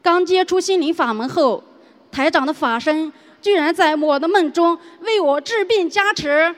[0.00, 1.64] 刚接触心灵法门后。
[2.12, 6.54] 台长的法身居然在我的梦中为我治病加持，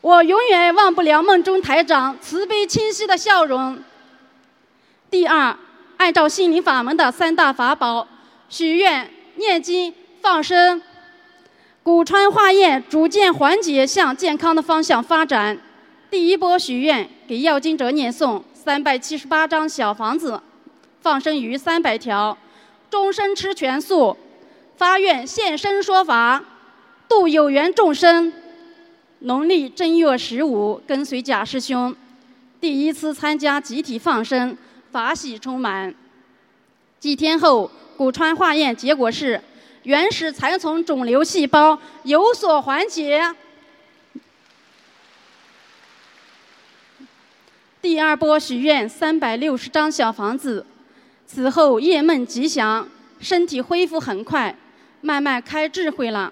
[0.00, 3.82] 我永远忘不了梦中台长慈悲清晰的笑容。
[5.10, 5.56] 第二，
[5.96, 8.06] 按照心灵法门的三大法宝——
[8.48, 10.80] 许愿、念经、放生，
[11.88, 15.58] 古川化验逐渐缓解，向健康的方向发展。
[16.10, 20.38] 第一波许愿，给要经者念诵三百七十八张小房子，
[21.00, 22.36] 放生鱼三百条。
[22.90, 24.14] 终身吃全素，
[24.76, 26.44] 发愿现身说法，
[27.08, 28.34] 度有缘众生。
[29.20, 31.96] 农历正月十五，跟随贾师兄，
[32.60, 34.54] 第一次参加集体放生，
[34.92, 35.94] 法喜充满。
[37.00, 39.40] 几天后，古川化验结果是
[39.88, 43.22] 原始残存肿瘤细胞有所缓解。
[47.80, 50.66] 第二波许愿三百六十张小房子。
[51.26, 52.86] 此后夜梦吉祥，
[53.18, 54.54] 身体恢复很快，
[55.00, 56.30] 慢慢开智慧了。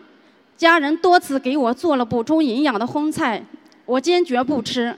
[0.59, 3.43] 家人多次给我做了补充营养的荤菜，
[3.87, 4.95] 我坚决不吃，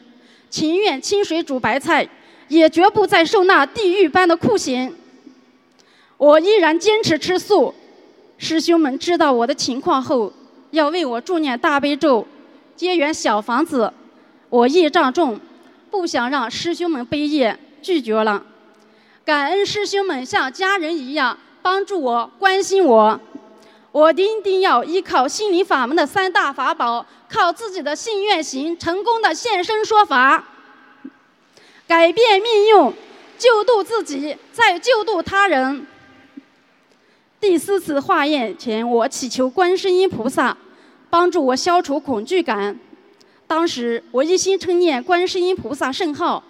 [0.50, 2.08] 情愿清水煮白菜，
[2.48, 4.96] 也绝不再受那地狱般的酷刑。
[6.16, 7.72] 我依然坚持吃素。
[8.38, 10.32] 师兄们知道我的情况后，
[10.70, 12.26] 要为我助念大悲咒，
[12.76, 13.92] 结缘小房子。
[14.48, 15.38] 我业障重，
[15.90, 18.42] 不想让师兄们背业，拒绝了。
[19.24, 23.20] 感恩师兄们像家人一样帮助我、关心我，
[23.90, 30.44] 我一定要依靠心灵法门的三大法宝，靠自己的信愿行，成功的现身说法，
[31.88, 32.92] 改变命运，
[33.36, 35.84] 救度自己，再救度他人。
[37.40, 40.56] 第四次化验前，我祈求观世音菩萨
[41.08, 42.76] 帮助我消除恐惧感。
[43.46, 46.42] 当时我一心称念观世音菩萨圣号，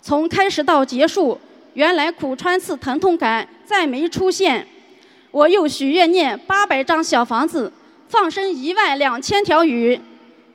[0.00, 1.38] 从开始到结束。
[1.74, 4.64] 原来苦穿刺疼痛感再没出现，
[5.32, 7.72] 我又许愿念八百张小房子，
[8.08, 10.00] 放生一万两千条鱼。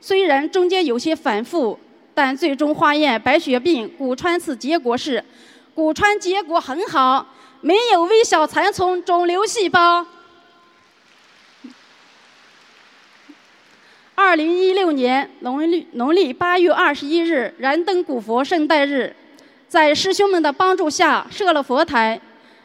[0.00, 1.78] 虽然中间有些反复，
[2.14, 5.22] 但最终化验白血病骨穿刺结果是，
[5.74, 7.26] 骨穿结果很好，
[7.64, 10.06] 没有微小残存肿瘤细胞。
[14.14, 19.16] 二零一六年农历农历八月二十一日，燃灯古佛圣诞日。
[19.66, 22.20] 在师兄们的帮助下设了佛台，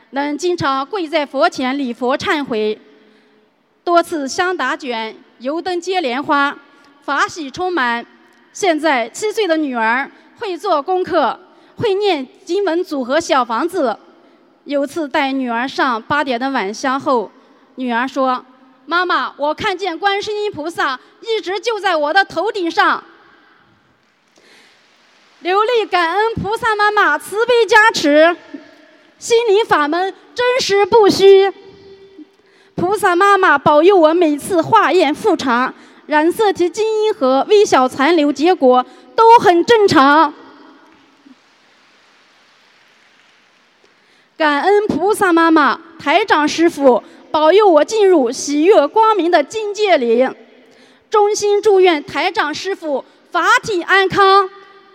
[0.09, 2.77] 能经常跪在佛前礼佛忏悔，
[3.85, 6.53] 多次香打卷、油灯接莲花，
[7.03, 8.05] 法喜充满。
[8.51, 11.39] 现在七岁的女儿会做功课，
[11.77, 13.97] 会念经文组合小房子。
[14.69, 17.31] 有次带女儿上八点的晚香后，
[17.73, 18.45] 女儿说
[18.85, 23.03] ：“妈妈，我看见观世音菩萨一直就在我的头顶上。”
[25.41, 28.37] 流泪感恩菩萨妈妈慈悲加持，
[29.17, 31.51] 心灵法门真实不虚。
[32.75, 35.73] 菩萨妈妈保佑我每次化验复查，
[36.05, 40.31] 染色体基因和微小残留结果都很正常。
[44.39, 50.25] 感恩菩萨妈妈、台长师傅保佑我进入喜悦光明的境界里，
[51.09, 54.49] 衷心祝愿台长师傅法体安康，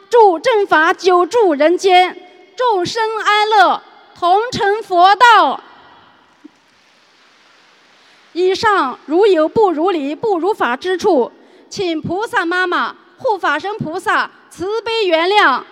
[0.08, 2.16] 祝正法久驻人间，
[2.56, 3.82] 众生安乐，
[4.18, 5.62] 同成佛道。
[8.32, 11.30] 以上如有不如理、不如法之处，
[11.68, 15.62] 请菩萨妈妈、护法神菩萨慈悲原谅。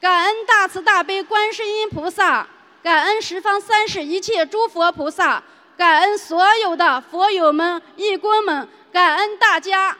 [0.00, 2.46] 感恩大慈大悲观世音菩萨，
[2.84, 5.42] 感恩十方三世一切诸佛菩萨，
[5.74, 9.96] 感恩所有的佛友们、义工们，感恩大家。